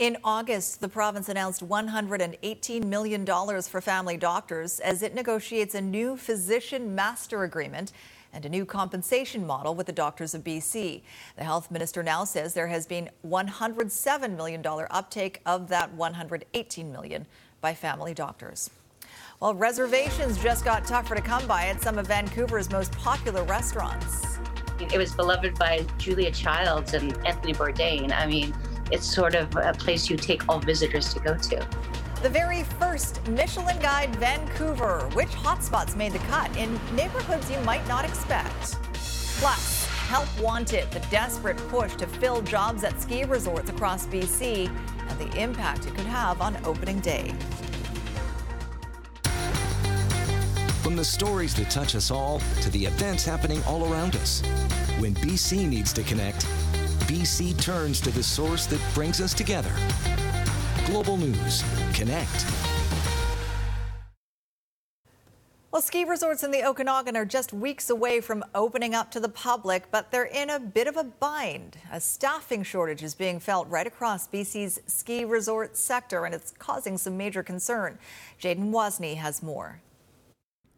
In 0.00 0.16
August, 0.24 0.80
the 0.80 0.88
province 0.88 1.28
announced 1.28 1.62
$118 1.68 2.84
million 2.86 3.26
for 3.26 3.80
family 3.82 4.16
doctors 4.16 4.80
as 4.80 5.02
it 5.02 5.14
negotiates 5.14 5.74
a 5.74 5.80
new 5.82 6.16
physician 6.16 6.94
master 6.94 7.44
agreement 7.44 7.92
and 8.32 8.46
a 8.46 8.48
new 8.48 8.64
compensation 8.64 9.46
model 9.46 9.74
with 9.74 9.86
the 9.86 9.92
doctors 9.92 10.34
of 10.34 10.42
BC. 10.42 11.02
The 11.36 11.44
health 11.44 11.70
minister 11.70 12.02
now 12.02 12.24
says 12.24 12.54
there 12.54 12.68
has 12.68 12.86
been 12.86 13.10
$107 13.28 14.36
million 14.38 14.64
uptake 14.90 15.42
of 15.44 15.68
that 15.68 15.92
118 15.92 16.90
million 16.90 17.26
by 17.60 17.74
family 17.74 18.14
doctors. 18.14 18.70
Well, 19.38 19.54
reservations 19.54 20.42
just 20.42 20.64
got 20.64 20.86
tougher 20.86 21.14
to 21.14 21.20
come 21.20 21.46
by 21.46 21.66
at 21.66 21.82
some 21.82 21.98
of 21.98 22.06
Vancouver's 22.06 22.70
most 22.70 22.92
popular 22.92 23.44
restaurants. 23.44 24.38
It 24.80 24.96
was 24.96 25.12
beloved 25.12 25.56
by 25.56 25.84
Julia 25.98 26.30
Childs 26.30 26.94
and 26.94 27.14
Anthony 27.26 27.52
Bourdain. 27.52 28.12
I 28.12 28.26
mean, 28.26 28.54
it's 28.90 29.06
sort 29.06 29.34
of 29.34 29.54
a 29.56 29.72
place 29.72 30.10
you 30.10 30.16
take 30.16 30.48
all 30.48 30.58
visitors 30.58 31.12
to 31.14 31.20
go 31.20 31.36
to. 31.36 31.66
The 32.22 32.28
very 32.28 32.64
first 32.78 33.26
Michelin 33.28 33.78
Guide 33.80 34.14
Vancouver. 34.16 35.08
Which 35.14 35.28
hotspots 35.28 35.96
made 35.96 36.12
the 36.12 36.18
cut 36.18 36.54
in 36.56 36.78
neighborhoods 36.94 37.50
you 37.50 37.58
might 37.60 37.86
not 37.88 38.04
expect? 38.04 38.76
Plus, 39.38 39.86
Help 40.10 40.28
Wanted, 40.40 40.90
the 40.90 40.98
desperate 41.08 41.56
push 41.68 41.94
to 41.94 42.04
fill 42.04 42.42
jobs 42.42 42.82
at 42.82 43.00
ski 43.00 43.22
resorts 43.22 43.70
across 43.70 44.06
BC 44.08 44.68
and 45.08 45.18
the 45.20 45.40
impact 45.40 45.86
it 45.86 45.94
could 45.94 46.04
have 46.06 46.40
on 46.40 46.58
opening 46.64 46.98
day. 46.98 47.32
From 50.82 50.96
the 50.96 51.04
stories 51.04 51.54
that 51.54 51.70
touch 51.70 51.94
us 51.94 52.10
all 52.10 52.40
to 52.60 52.70
the 52.70 52.84
events 52.84 53.24
happening 53.24 53.62
all 53.68 53.84
around 53.92 54.16
us. 54.16 54.42
When 54.98 55.14
BC 55.14 55.68
needs 55.68 55.92
to 55.92 56.02
connect, 56.02 56.44
BC 57.10 57.60
turns 57.60 58.00
to 58.02 58.12
the 58.12 58.22
source 58.22 58.66
that 58.66 58.80
brings 58.94 59.20
us 59.20 59.34
together. 59.34 59.72
Global 60.86 61.16
News. 61.16 61.64
Connect. 61.92 62.46
Well, 65.72 65.82
ski 65.82 66.04
resorts 66.04 66.44
in 66.44 66.52
the 66.52 66.62
Okanagan 66.62 67.16
are 67.16 67.24
just 67.24 67.52
weeks 67.52 67.90
away 67.90 68.20
from 68.20 68.44
opening 68.54 68.94
up 68.94 69.10
to 69.10 69.18
the 69.18 69.28
public, 69.28 69.90
but 69.90 70.12
they're 70.12 70.22
in 70.22 70.50
a 70.50 70.60
bit 70.60 70.86
of 70.86 70.96
a 70.96 71.02
bind. 71.02 71.78
A 71.90 72.00
staffing 72.00 72.62
shortage 72.62 73.02
is 73.02 73.16
being 73.16 73.40
felt 73.40 73.68
right 73.68 73.88
across 73.88 74.28
BC's 74.28 74.80
ski 74.86 75.24
resort 75.24 75.76
sector, 75.76 76.26
and 76.26 76.32
it's 76.32 76.52
causing 76.60 76.96
some 76.96 77.16
major 77.16 77.42
concern. 77.42 77.98
Jaden 78.40 78.70
Wozni 78.70 79.16
has 79.16 79.42
more. 79.42 79.80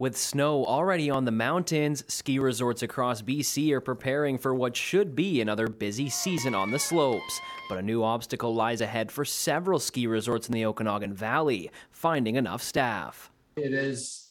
With 0.03 0.17
snow 0.17 0.65
already 0.65 1.11
on 1.11 1.27
the 1.27 1.31
mountains, 1.31 2.03
ski 2.13 2.41
resorts 2.41 2.83
across 2.83 3.23
BC 3.23 3.71
are 3.71 3.81
preparing 3.81 4.37
for 4.37 4.53
what 4.53 4.75
should 4.75 5.15
be 5.15 5.41
another 5.41 5.69
busy 5.69 6.09
season 6.09 6.57
on 6.57 6.73
the 6.73 6.79
slopes. 6.81 7.41
But 7.69 7.79
a 7.79 7.83
new 7.83 8.03
obstacle 8.03 8.53
lies 8.53 8.81
ahead 8.81 9.13
for 9.13 9.25
several 9.25 9.79
ski 9.79 10.09
resorts 10.09 10.49
in 10.49 10.55
the 10.55 10.65
Okanagan 10.67 11.15
Valley 11.15 11.71
finding 11.93 12.35
enough 12.35 12.65
staff. 12.65 13.31
It 13.55 13.73
is 13.73 14.31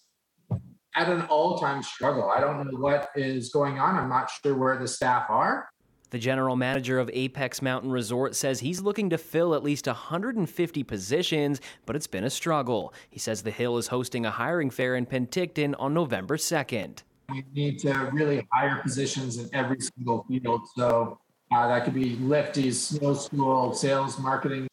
at 0.98 1.08
an 1.08 1.22
all 1.30 1.58
time 1.58 1.82
struggle. 1.84 2.30
I 2.30 2.42
don't 2.42 2.70
know 2.70 2.78
what 2.78 3.08
is 3.16 3.50
going 3.54 3.80
on. 3.80 3.96
I'm 3.96 4.10
not 4.10 4.30
sure 4.30 4.58
where 4.58 4.78
the 4.78 4.90
staff 4.90 5.28
are. 5.30 5.70
The 6.12 6.19
general 6.19 6.58
manager 6.58 7.00
of 7.00 7.10
Apex 7.13 7.62
Mountain 7.62 7.89
Resort 7.89 8.36
says 8.36 8.60
he's 8.60 8.82
looking 8.82 9.10
to 9.12 9.17
fill 9.17 9.56
at 9.56 9.63
least 9.63 9.88
150 9.88 10.84
positions, 10.84 11.62
but 11.86 11.95
it's 11.95 12.06
been 12.06 12.26
a 12.26 12.30
struggle. 12.30 12.93
He 13.10 13.17
says 13.17 13.43
the 13.43 13.52
Hill 13.52 13.78
is 13.78 13.88
hosting 13.88 14.26
a 14.26 14.32
hiring 14.32 14.69
fair 14.69 14.97
in 14.97 15.06
Penticton 15.06 15.74
on 15.80 15.93
November 15.93 16.36
2nd. 16.36 17.04
We 17.30 17.45
need 17.54 17.80
to 17.80 18.10
really 18.12 18.45
hire 18.52 18.82
positions 18.84 19.38
in 19.38 19.50
every 19.54 19.78
single 19.80 20.26
field. 20.28 20.67
So 20.76 21.17
uh, 21.50 21.67
that 21.69 21.86
could 21.86 21.93
be 21.93 22.17
lifties, 22.17 22.74
snow 22.74 23.13
school, 23.13 23.74
sales, 23.74 24.19
marketing, 24.19 24.67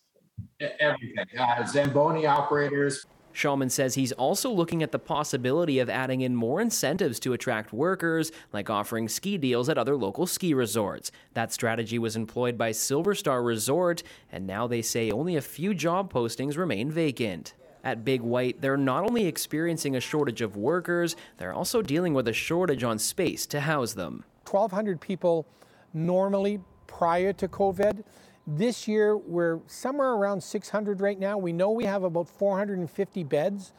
everything. 0.81 1.25
Uh, 1.39 1.65
Zamboni 1.65 2.27
operators, 2.27 3.07
Shulman 3.39 3.71
says 3.71 3.95
he's 3.95 4.11
also 4.11 4.51
looking 4.51 4.83
at 4.83 4.91
the 4.91 4.99
possibility 4.99 5.79
of 5.79 5.89
adding 5.89 6.23
in 6.23 6.35
more 6.35 6.61
incentives 6.61 7.21
to 7.21 7.35
attract 7.35 7.73
workers, 7.73 8.33
like 8.53 8.69
offering 8.69 9.09
ski 9.09 9.39
deals 9.39 9.69
at 9.69 9.79
other 9.79 9.97
local 9.97 10.27
ski 10.27 10.55
resorts. 10.55 11.13
That 11.35 11.53
strategy 11.53 12.01
was 12.01 12.17
employed 12.17 12.59
by 12.59 12.73
Silver 12.73 13.15
Star 13.15 13.45
Resort, 13.45 14.03
and 14.33 14.45
now 14.45 14.67
they 14.67 14.83
say 14.83 15.13
only 15.13 15.37
a 15.37 15.41
few 15.41 15.73
job 15.73 16.13
postings 16.13 16.57
remain 16.57 16.91
vacant. 16.91 17.55
At 17.85 18.05
Big 18.05 18.23
White, 18.23 18.61
they're 18.61 18.77
not 18.77 19.05
only 19.05 19.27
experiencing 19.27 19.95
a 19.95 20.01
shortage 20.01 20.41
of 20.41 20.57
workers, 20.57 21.15
they're 21.37 21.55
also 21.55 21.81
dealing 21.81 22.15
with 22.15 22.27
a 22.27 22.33
shortage 22.33 22.83
on 22.83 22.99
space 22.99 23.47
to 23.47 23.61
house 23.61 23.93
them. 23.93 24.25
1,200 24.51 25.01
people 25.01 25.47
normally 25.95 26.59
prior 26.89 27.33
to 27.35 27.47
COVID. 27.47 28.03
This 28.51 28.89
year, 28.89 29.15
we're 29.15 29.61
somewhere 29.67 30.13
around 30.13 30.43
600 30.43 31.03
right 31.03 31.19
now. 31.19 31.37
We 31.37 31.53
know 31.53 31.71
we 31.71 31.85
have 31.85 32.03
about 32.03 32.31
450 32.31 33.23
beds 33.25 33.75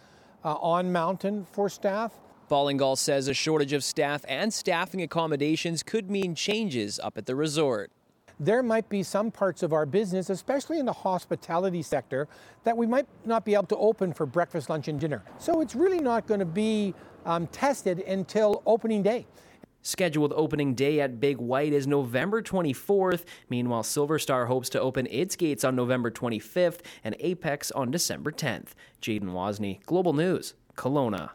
uh, 0.45 0.53
on 0.53 0.91
mountain 0.91 1.47
for 1.51 1.69
staff. 1.69 2.13
Ballingall 2.51 2.95
says 2.95 3.27
a 3.27 3.33
shortage 3.33 3.73
of 3.73 3.83
staff 3.83 4.23
and 4.27 4.53
staffing 4.53 5.01
accommodations 5.01 5.81
could 5.81 6.11
mean 6.11 6.35
changes 6.35 6.99
up 6.99 7.17
at 7.17 7.25
the 7.25 7.35
resort. 7.35 7.89
There 8.39 8.61
might 8.61 8.87
be 8.89 9.01
some 9.01 9.31
parts 9.31 9.63
of 9.63 9.73
our 9.73 9.87
business, 9.87 10.29
especially 10.29 10.77
in 10.77 10.85
the 10.85 10.93
hospitality 10.93 11.81
sector, 11.81 12.27
that 12.63 12.77
we 12.77 12.85
might 12.85 13.07
not 13.25 13.45
be 13.45 13.55
able 13.55 13.65
to 13.65 13.77
open 13.77 14.13
for 14.13 14.27
breakfast, 14.27 14.69
lunch, 14.69 14.87
and 14.87 14.99
dinner. 14.99 15.23
So 15.39 15.61
it's 15.61 15.73
really 15.73 15.99
not 15.99 16.27
going 16.27 16.41
to 16.41 16.45
be 16.45 16.93
um, 17.25 17.47
tested 17.47 18.01
until 18.01 18.61
opening 18.67 19.01
day. 19.01 19.25
Scheduled 19.81 20.33
opening 20.35 20.75
day 20.75 20.99
at 20.99 21.19
Big 21.19 21.37
White 21.37 21.71
is 21.71 21.87
November 21.87 22.41
24th. 22.41 23.23
Meanwhile, 23.49 23.83
Silver 23.83 24.19
Star 24.19 24.47
hopes 24.47 24.69
to 24.69 24.81
open 24.81 25.07
its 25.09 25.35
gates 25.35 25.63
on 25.63 25.75
November 25.75 26.11
25th 26.11 26.79
and 27.03 27.15
Apex 27.19 27.71
on 27.71 27.89
December 27.89 28.31
10th. 28.31 28.69
Jaden 29.01 29.31
Wozni, 29.31 29.83
Global 29.85 30.13
News, 30.13 30.53
Kelowna. 30.75 31.31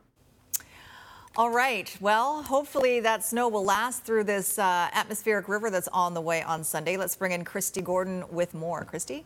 All 1.36 1.50
right. 1.50 1.96
Well, 2.00 2.42
hopefully 2.42 3.00
that 3.00 3.24
snow 3.24 3.48
will 3.48 3.64
last 3.64 4.04
through 4.04 4.24
this 4.24 4.56
uh, 4.56 4.88
atmospheric 4.92 5.48
river 5.48 5.68
that's 5.68 5.88
on 5.88 6.14
the 6.14 6.20
way 6.20 6.42
on 6.42 6.62
Sunday. 6.62 6.96
Let's 6.96 7.16
bring 7.16 7.32
in 7.32 7.44
Kristi 7.44 7.82
Gordon 7.82 8.24
with 8.30 8.54
more. 8.54 8.84
Kristi? 8.84 9.24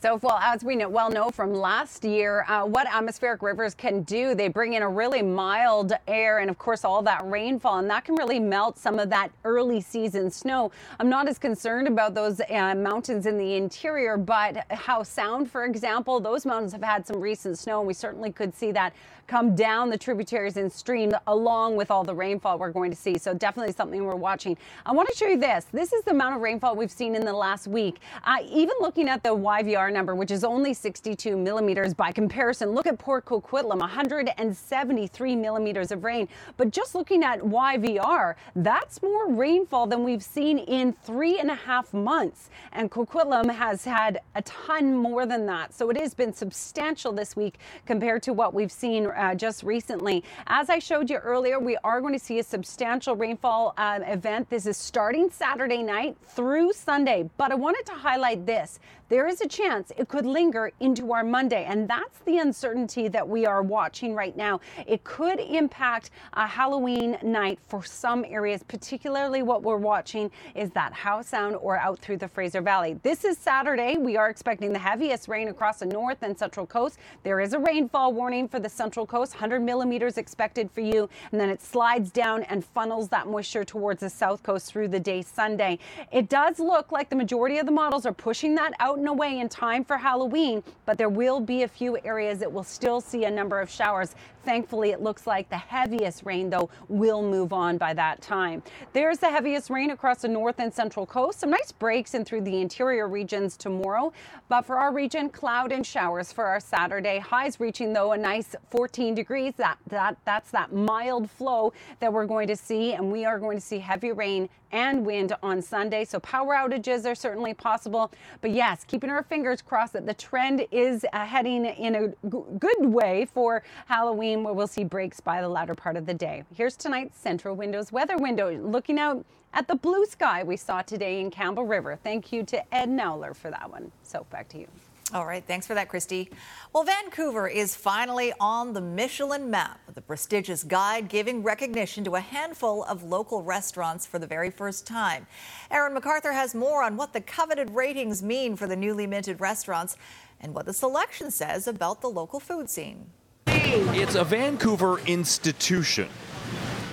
So, 0.00 0.20
well, 0.22 0.38
as 0.40 0.62
we 0.62 0.76
know, 0.76 0.88
well 0.88 1.10
know 1.10 1.28
from 1.30 1.52
last 1.52 2.04
year, 2.04 2.44
uh, 2.46 2.64
what 2.64 2.86
atmospheric 2.86 3.42
rivers 3.42 3.74
can 3.74 4.02
do, 4.02 4.32
they 4.32 4.46
bring 4.46 4.74
in 4.74 4.82
a 4.84 4.88
really 4.88 5.22
mild 5.22 5.92
air 6.06 6.38
and, 6.38 6.48
of 6.48 6.56
course, 6.56 6.84
all 6.84 7.02
that 7.02 7.28
rainfall, 7.28 7.78
and 7.78 7.90
that 7.90 8.04
can 8.04 8.14
really 8.14 8.38
melt 8.38 8.78
some 8.78 9.00
of 9.00 9.10
that 9.10 9.32
early 9.44 9.80
season 9.80 10.30
snow. 10.30 10.70
I'm 11.00 11.08
not 11.08 11.26
as 11.26 11.36
concerned 11.36 11.88
about 11.88 12.14
those 12.14 12.40
uh, 12.40 12.76
mountains 12.76 13.26
in 13.26 13.38
the 13.38 13.56
interior, 13.56 14.16
but 14.16 14.70
Howe 14.70 15.02
Sound, 15.02 15.50
for 15.50 15.64
example, 15.64 16.20
those 16.20 16.46
mountains 16.46 16.70
have 16.70 16.84
had 16.84 17.04
some 17.04 17.20
recent 17.20 17.58
snow, 17.58 17.80
and 17.80 17.88
we 17.88 17.94
certainly 17.94 18.30
could 18.30 18.54
see 18.54 18.70
that 18.70 18.92
come 19.26 19.56
down 19.56 19.90
the 19.90 19.98
tributaries 19.98 20.56
and 20.56 20.72
stream 20.72 21.12
along 21.26 21.74
with 21.74 21.90
all 21.90 22.04
the 22.04 22.14
rainfall 22.14 22.56
we're 22.56 22.70
going 22.70 22.90
to 22.90 22.96
see. 22.96 23.18
So, 23.18 23.34
definitely 23.34 23.72
something 23.72 24.04
we're 24.04 24.14
watching. 24.14 24.56
I 24.86 24.92
want 24.92 25.08
to 25.08 25.16
show 25.16 25.26
you 25.26 25.38
this. 25.38 25.66
This 25.72 25.92
is 25.92 26.04
the 26.04 26.12
amount 26.12 26.36
of 26.36 26.40
rainfall 26.40 26.76
we've 26.76 26.88
seen 26.88 27.16
in 27.16 27.24
the 27.24 27.32
last 27.32 27.66
week. 27.66 27.98
Uh, 28.22 28.38
even 28.48 28.76
looking 28.80 29.08
at 29.08 29.24
the 29.24 29.30
YVR 29.30 29.87
number, 29.90 30.14
which 30.14 30.30
is 30.30 30.44
only 30.44 30.74
62 30.74 31.36
millimeters 31.36 31.94
by 31.94 32.12
comparison. 32.12 32.70
Look 32.70 32.86
at 32.86 32.98
Port 32.98 33.24
Coquitlam, 33.24 33.78
173 33.78 35.36
millimeters 35.36 35.90
of 35.90 36.04
rain. 36.04 36.28
But 36.56 36.70
just 36.70 36.94
looking 36.94 37.22
at 37.22 37.40
YVR, 37.40 38.34
that's 38.56 39.02
more 39.02 39.30
rainfall 39.32 39.86
than 39.86 40.04
we've 40.04 40.22
seen 40.22 40.58
in 40.58 40.92
three 40.92 41.38
and 41.38 41.50
a 41.50 41.54
half 41.54 41.92
months. 41.94 42.50
And 42.72 42.90
Coquitlam 42.90 43.50
has 43.50 43.84
had 43.84 44.20
a 44.34 44.42
ton 44.42 44.96
more 44.96 45.26
than 45.26 45.46
that. 45.46 45.72
So 45.74 45.90
it 45.90 46.00
has 46.00 46.14
been 46.14 46.32
substantial 46.32 47.12
this 47.12 47.36
week 47.36 47.58
compared 47.86 48.22
to 48.24 48.32
what 48.32 48.54
we've 48.54 48.72
seen 48.72 49.06
uh, 49.06 49.34
just 49.34 49.62
recently. 49.62 50.24
As 50.46 50.70
I 50.70 50.78
showed 50.78 51.10
you 51.10 51.16
earlier, 51.16 51.58
we 51.58 51.76
are 51.84 52.00
going 52.00 52.12
to 52.12 52.18
see 52.18 52.38
a 52.38 52.44
substantial 52.44 53.16
rainfall 53.16 53.74
uh, 53.76 54.00
event. 54.06 54.50
This 54.50 54.66
is 54.66 54.76
starting 54.76 55.30
Saturday 55.30 55.82
night 55.82 56.16
through 56.26 56.72
Sunday. 56.72 57.28
But 57.36 57.52
I 57.52 57.54
wanted 57.54 57.86
to 57.86 57.92
highlight 57.92 58.46
this 58.46 58.80
there 59.08 59.26
is 59.26 59.40
a 59.40 59.48
chance 59.48 59.90
it 59.96 60.08
could 60.08 60.26
linger 60.26 60.70
into 60.80 61.12
our 61.12 61.24
Monday. 61.24 61.64
And 61.64 61.88
that's 61.88 62.18
the 62.20 62.38
uncertainty 62.38 63.08
that 63.08 63.26
we 63.26 63.46
are 63.46 63.62
watching 63.62 64.14
right 64.14 64.36
now. 64.36 64.60
It 64.86 65.02
could 65.04 65.40
impact 65.40 66.10
a 66.34 66.46
Halloween 66.46 67.16
night 67.22 67.58
for 67.66 67.82
some 67.82 68.24
areas, 68.28 68.62
particularly 68.62 69.42
what 69.42 69.62
we're 69.62 69.76
watching 69.76 70.30
is 70.54 70.70
that 70.70 70.92
Howe 70.92 71.22
Sound 71.22 71.56
or 71.56 71.78
out 71.78 71.98
through 72.00 72.18
the 72.18 72.28
Fraser 72.28 72.60
Valley. 72.60 72.98
This 73.02 73.24
is 73.24 73.38
Saturday. 73.38 73.96
We 73.96 74.16
are 74.16 74.28
expecting 74.28 74.72
the 74.72 74.78
heaviest 74.78 75.28
rain 75.28 75.48
across 75.48 75.78
the 75.78 75.86
north 75.86 76.18
and 76.22 76.38
central 76.38 76.66
coast. 76.66 76.98
There 77.22 77.40
is 77.40 77.54
a 77.54 77.58
rainfall 77.58 78.12
warning 78.12 78.46
for 78.48 78.60
the 78.60 78.68
central 78.68 79.06
coast, 79.06 79.32
100 79.32 79.60
millimeters 79.60 80.18
expected 80.18 80.70
for 80.70 80.80
you. 80.80 81.08
And 81.32 81.40
then 81.40 81.48
it 81.48 81.62
slides 81.62 82.10
down 82.10 82.42
and 82.44 82.64
funnels 82.64 83.08
that 83.08 83.26
moisture 83.26 83.64
towards 83.64 84.00
the 84.00 84.10
south 84.10 84.42
coast 84.42 84.70
through 84.70 84.88
the 84.88 85.00
day 85.00 85.22
Sunday. 85.22 85.78
It 86.12 86.28
does 86.28 86.58
look 86.58 86.92
like 86.92 87.08
the 87.08 87.16
majority 87.16 87.58
of 87.58 87.66
the 87.66 87.72
models 87.72 88.04
are 88.04 88.12
pushing 88.12 88.54
that 88.56 88.72
out 88.80 88.97
out 88.98 89.00
and 89.00 89.08
away 89.08 89.38
in 89.38 89.48
time 89.48 89.84
for 89.84 89.96
Halloween, 89.96 90.62
but 90.84 90.98
there 90.98 91.08
will 91.08 91.40
be 91.40 91.62
a 91.62 91.68
few 91.68 91.98
areas 92.04 92.40
that 92.40 92.52
will 92.52 92.64
still 92.64 93.00
see 93.00 93.24
a 93.24 93.30
number 93.30 93.60
of 93.60 93.70
showers. 93.70 94.16
Thankfully, 94.44 94.90
it 94.90 95.02
looks 95.02 95.26
like 95.26 95.48
the 95.50 95.58
heaviest 95.58 96.24
rain, 96.24 96.50
though, 96.50 96.70
will 96.88 97.22
move 97.22 97.52
on 97.52 97.76
by 97.78 97.94
that 97.94 98.20
time. 98.20 98.62
There's 98.92 99.18
the 99.18 99.30
heaviest 99.30 99.70
rain 99.70 99.90
across 99.90 100.22
the 100.22 100.28
north 100.28 100.58
and 100.58 100.72
central 100.72 101.06
coast. 101.06 101.40
Some 101.40 101.50
nice 101.50 101.70
breaks 101.70 102.14
in 102.14 102.24
through 102.24 102.40
the 102.40 102.60
interior 102.60 103.08
regions 103.08 103.56
tomorrow. 103.56 104.12
But 104.48 104.62
for 104.62 104.78
our 104.78 104.92
region, 104.92 105.28
cloud 105.28 105.70
and 105.70 105.86
showers 105.86 106.32
for 106.32 106.44
our 106.44 106.60
Saturday. 106.60 107.18
Highs 107.18 107.60
reaching, 107.60 107.92
though, 107.92 108.12
a 108.12 108.16
nice 108.16 108.56
14 108.70 109.14
degrees. 109.14 109.52
That, 109.58 109.78
that, 109.88 110.16
that's 110.24 110.50
that 110.52 110.72
mild 110.72 111.30
flow 111.30 111.72
that 112.00 112.12
we're 112.12 112.26
going 112.26 112.48
to 112.48 112.56
see. 112.56 112.94
And 112.94 113.12
we 113.12 113.24
are 113.26 113.38
going 113.38 113.58
to 113.58 113.64
see 113.64 113.78
heavy 113.78 114.12
rain 114.12 114.48
and 114.72 115.04
wind 115.04 115.32
on 115.42 115.62
Sunday. 115.62 116.04
So 116.04 116.20
power 116.20 116.54
outages 116.54 117.10
are 117.10 117.14
certainly 117.14 117.54
possible. 117.54 118.10
But 118.40 118.50
yes, 118.50 118.84
keeping 118.84 119.10
our 119.10 119.22
fingers 119.22 119.62
crossed 119.62 119.92
that 119.94 120.06
the 120.06 120.14
trend 120.14 120.66
is 120.70 121.04
uh, 121.12 121.24
heading 121.24 121.64
in 121.64 121.94
a 121.94 122.08
g- 122.08 122.42
good 122.58 122.86
way 122.86 123.26
for 123.32 123.62
Halloween, 123.86 124.42
where 124.42 124.54
we'll 124.54 124.66
see 124.66 124.84
breaks 124.84 125.20
by 125.20 125.40
the 125.40 125.48
latter 125.48 125.74
part 125.74 125.96
of 125.96 126.06
the 126.06 126.14
day. 126.14 126.44
Here's 126.54 126.76
tonight's 126.76 127.22
Centra 127.22 127.54
Windows 127.54 127.92
weather 127.92 128.16
window, 128.16 128.54
looking 128.56 128.98
out 128.98 129.24
at 129.54 129.66
the 129.66 129.74
blue 129.74 130.04
sky 130.04 130.42
we 130.42 130.56
saw 130.56 130.82
today 130.82 131.20
in 131.20 131.30
Campbell 131.30 131.64
River. 131.64 131.98
Thank 132.02 132.32
you 132.32 132.42
to 132.44 132.74
Ed 132.74 132.88
Nowler 132.88 133.34
for 133.34 133.50
that 133.50 133.70
one. 133.70 133.90
So 134.02 134.26
back 134.30 134.48
to 134.50 134.58
you. 134.58 134.68
All 135.14 135.24
right, 135.24 135.42
thanks 135.46 135.66
for 135.66 135.72
that, 135.72 135.88
Kristi. 135.88 136.28
Well, 136.74 136.84
Vancouver 136.84 137.48
is 137.48 137.74
finally 137.74 138.34
on 138.38 138.74
the 138.74 138.82
Michelin 138.82 139.50
map, 139.50 139.80
the 139.94 140.02
prestigious 140.02 140.62
guide 140.62 141.08
giving 141.08 141.42
recognition 141.42 142.04
to 142.04 142.16
a 142.16 142.20
handful 142.20 142.84
of 142.84 143.02
local 143.02 143.42
restaurants 143.42 144.04
for 144.04 144.18
the 144.18 144.26
very 144.26 144.50
first 144.50 144.86
time. 144.86 145.26
Aaron 145.70 145.98
McArthur 145.98 146.34
has 146.34 146.54
more 146.54 146.82
on 146.82 146.98
what 146.98 147.14
the 147.14 147.22
coveted 147.22 147.70
ratings 147.70 148.22
mean 148.22 148.54
for 148.54 148.66
the 148.66 148.76
newly 148.76 149.06
minted 149.06 149.40
restaurants 149.40 149.96
and 150.42 150.54
what 150.54 150.66
the 150.66 150.74
selection 150.74 151.30
says 151.30 151.66
about 151.66 152.02
the 152.02 152.08
local 152.08 152.38
food 152.38 152.68
scene. 152.68 153.06
It's 153.46 154.14
a 154.14 154.24
Vancouver 154.24 154.98
institution, 155.06 156.10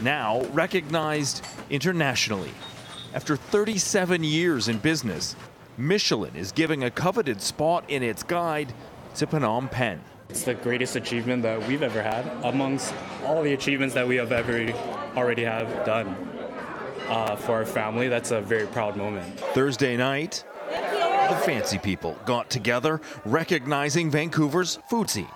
now 0.01 0.45
recognized 0.53 1.45
internationally. 1.69 2.51
After 3.13 3.35
37 3.35 4.23
years 4.23 4.69
in 4.69 4.77
business, 4.77 5.35
Michelin 5.77 6.35
is 6.35 6.51
giving 6.53 6.83
a 6.83 6.91
coveted 6.91 7.41
spot 7.41 7.83
in 7.89 8.01
its 8.01 8.23
guide 8.23 8.73
to 9.15 9.27
Phnom 9.27 9.69
Penh. 9.69 10.01
It's 10.29 10.43
the 10.43 10.53
greatest 10.53 10.95
achievement 10.95 11.43
that 11.43 11.67
we've 11.67 11.83
ever 11.83 12.01
had 12.01 12.25
amongst 12.43 12.93
all 13.25 13.43
the 13.43 13.53
achievements 13.53 13.93
that 13.95 14.07
we 14.07 14.15
have 14.15 14.31
ever 14.31 14.71
already 15.15 15.43
have 15.43 15.85
done. 15.85 16.07
Uh, 17.09 17.35
for 17.35 17.53
our 17.53 17.65
family, 17.65 18.07
that's 18.07 18.31
a 18.31 18.41
very 18.41 18.65
proud 18.67 18.95
moment. 18.95 19.39
Thursday 19.53 19.95
night, 19.97 20.43
the 20.69 21.41
fancy 21.45 21.77
people 21.77 22.17
got 22.25 22.49
together 22.49 23.01
recognizing 23.25 24.09
Vancouver's 24.09 24.79
food 24.89 25.09
scene. 25.09 25.27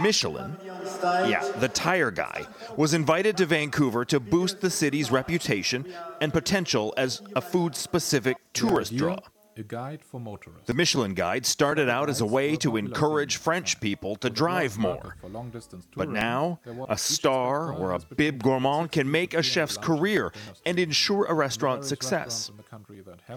Michelin, 0.00 0.56
yeah, 1.04 1.48
the 1.58 1.68
tire 1.68 2.10
guy, 2.10 2.44
was 2.76 2.94
invited 2.94 3.36
to 3.36 3.46
Vancouver 3.46 4.04
to 4.06 4.18
boost 4.18 4.60
the 4.60 4.70
city's 4.70 5.12
reputation 5.12 5.86
and 6.20 6.32
potential 6.32 6.92
as 6.96 7.22
a 7.36 7.40
food 7.40 7.76
specific 7.76 8.38
tourist 8.52 8.96
draw. 8.96 9.18
A 9.56 9.62
guide 9.62 10.02
for 10.02 10.18
motorists. 10.18 10.66
The 10.66 10.74
Michelin 10.74 11.14
Guide 11.14 11.46
started 11.46 11.88
out 11.88 12.10
as 12.10 12.20
a 12.20 12.26
way 12.26 12.56
to 12.56 12.76
encourage 12.76 13.36
French 13.36 13.80
people 13.80 14.16
to 14.16 14.28
drive 14.28 14.78
more. 14.78 15.16
But 15.94 16.08
now, 16.08 16.58
a 16.88 16.98
star 16.98 17.72
or 17.72 17.92
a 17.92 18.00
bib 18.00 18.42
gourmand 18.42 18.90
can 18.90 19.08
make 19.08 19.32
a 19.32 19.42
chef's 19.44 19.76
career 19.76 20.32
and 20.66 20.78
ensure 20.78 21.26
a 21.26 21.34
restaurant's 21.34 21.86
success. 21.86 22.50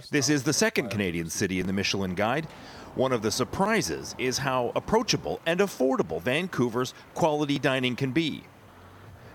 This 0.10 0.30
is 0.30 0.42
the 0.42 0.54
second 0.54 0.90
Canadian 0.90 1.30
city 1.30 1.60
in 1.60 1.68
the 1.68 1.74
Michelin 1.74 2.16
Guide. 2.16 2.48
One 2.96 3.12
of 3.12 3.22
the 3.22 3.32
surprises 3.32 4.16
is 4.18 4.40
how 4.40 4.72
approachable 4.76 5.40
and 5.46 5.60
affordable 5.60 6.20
Vancouver's 6.20 6.96
quality 7.14 7.60
dining 7.60 7.96
can 7.96 8.12
be. 8.12 8.44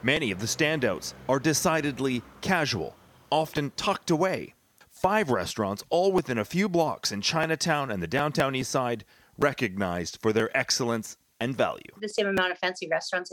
Many 0.02 0.32
of 0.32 0.40
the 0.40 0.46
standouts 0.46 1.14
are 1.28 1.38
decidedly 1.38 2.22
casual, 2.40 2.96
often 3.30 3.70
tucked 3.76 4.10
away. 4.10 4.54
Five 5.02 5.30
restaurants, 5.30 5.82
all 5.90 6.12
within 6.12 6.38
a 6.38 6.44
few 6.44 6.68
blocks 6.68 7.10
in 7.10 7.22
Chinatown 7.22 7.90
and 7.90 8.00
the 8.00 8.06
downtown 8.06 8.54
east 8.54 8.70
side, 8.70 9.04
recognized 9.36 10.18
for 10.22 10.32
their 10.32 10.56
excellence 10.56 11.16
and 11.40 11.56
value. 11.56 11.90
The 12.00 12.08
same 12.08 12.28
amount 12.28 12.52
of 12.52 12.58
fancy 12.58 12.86
restaurants 12.88 13.32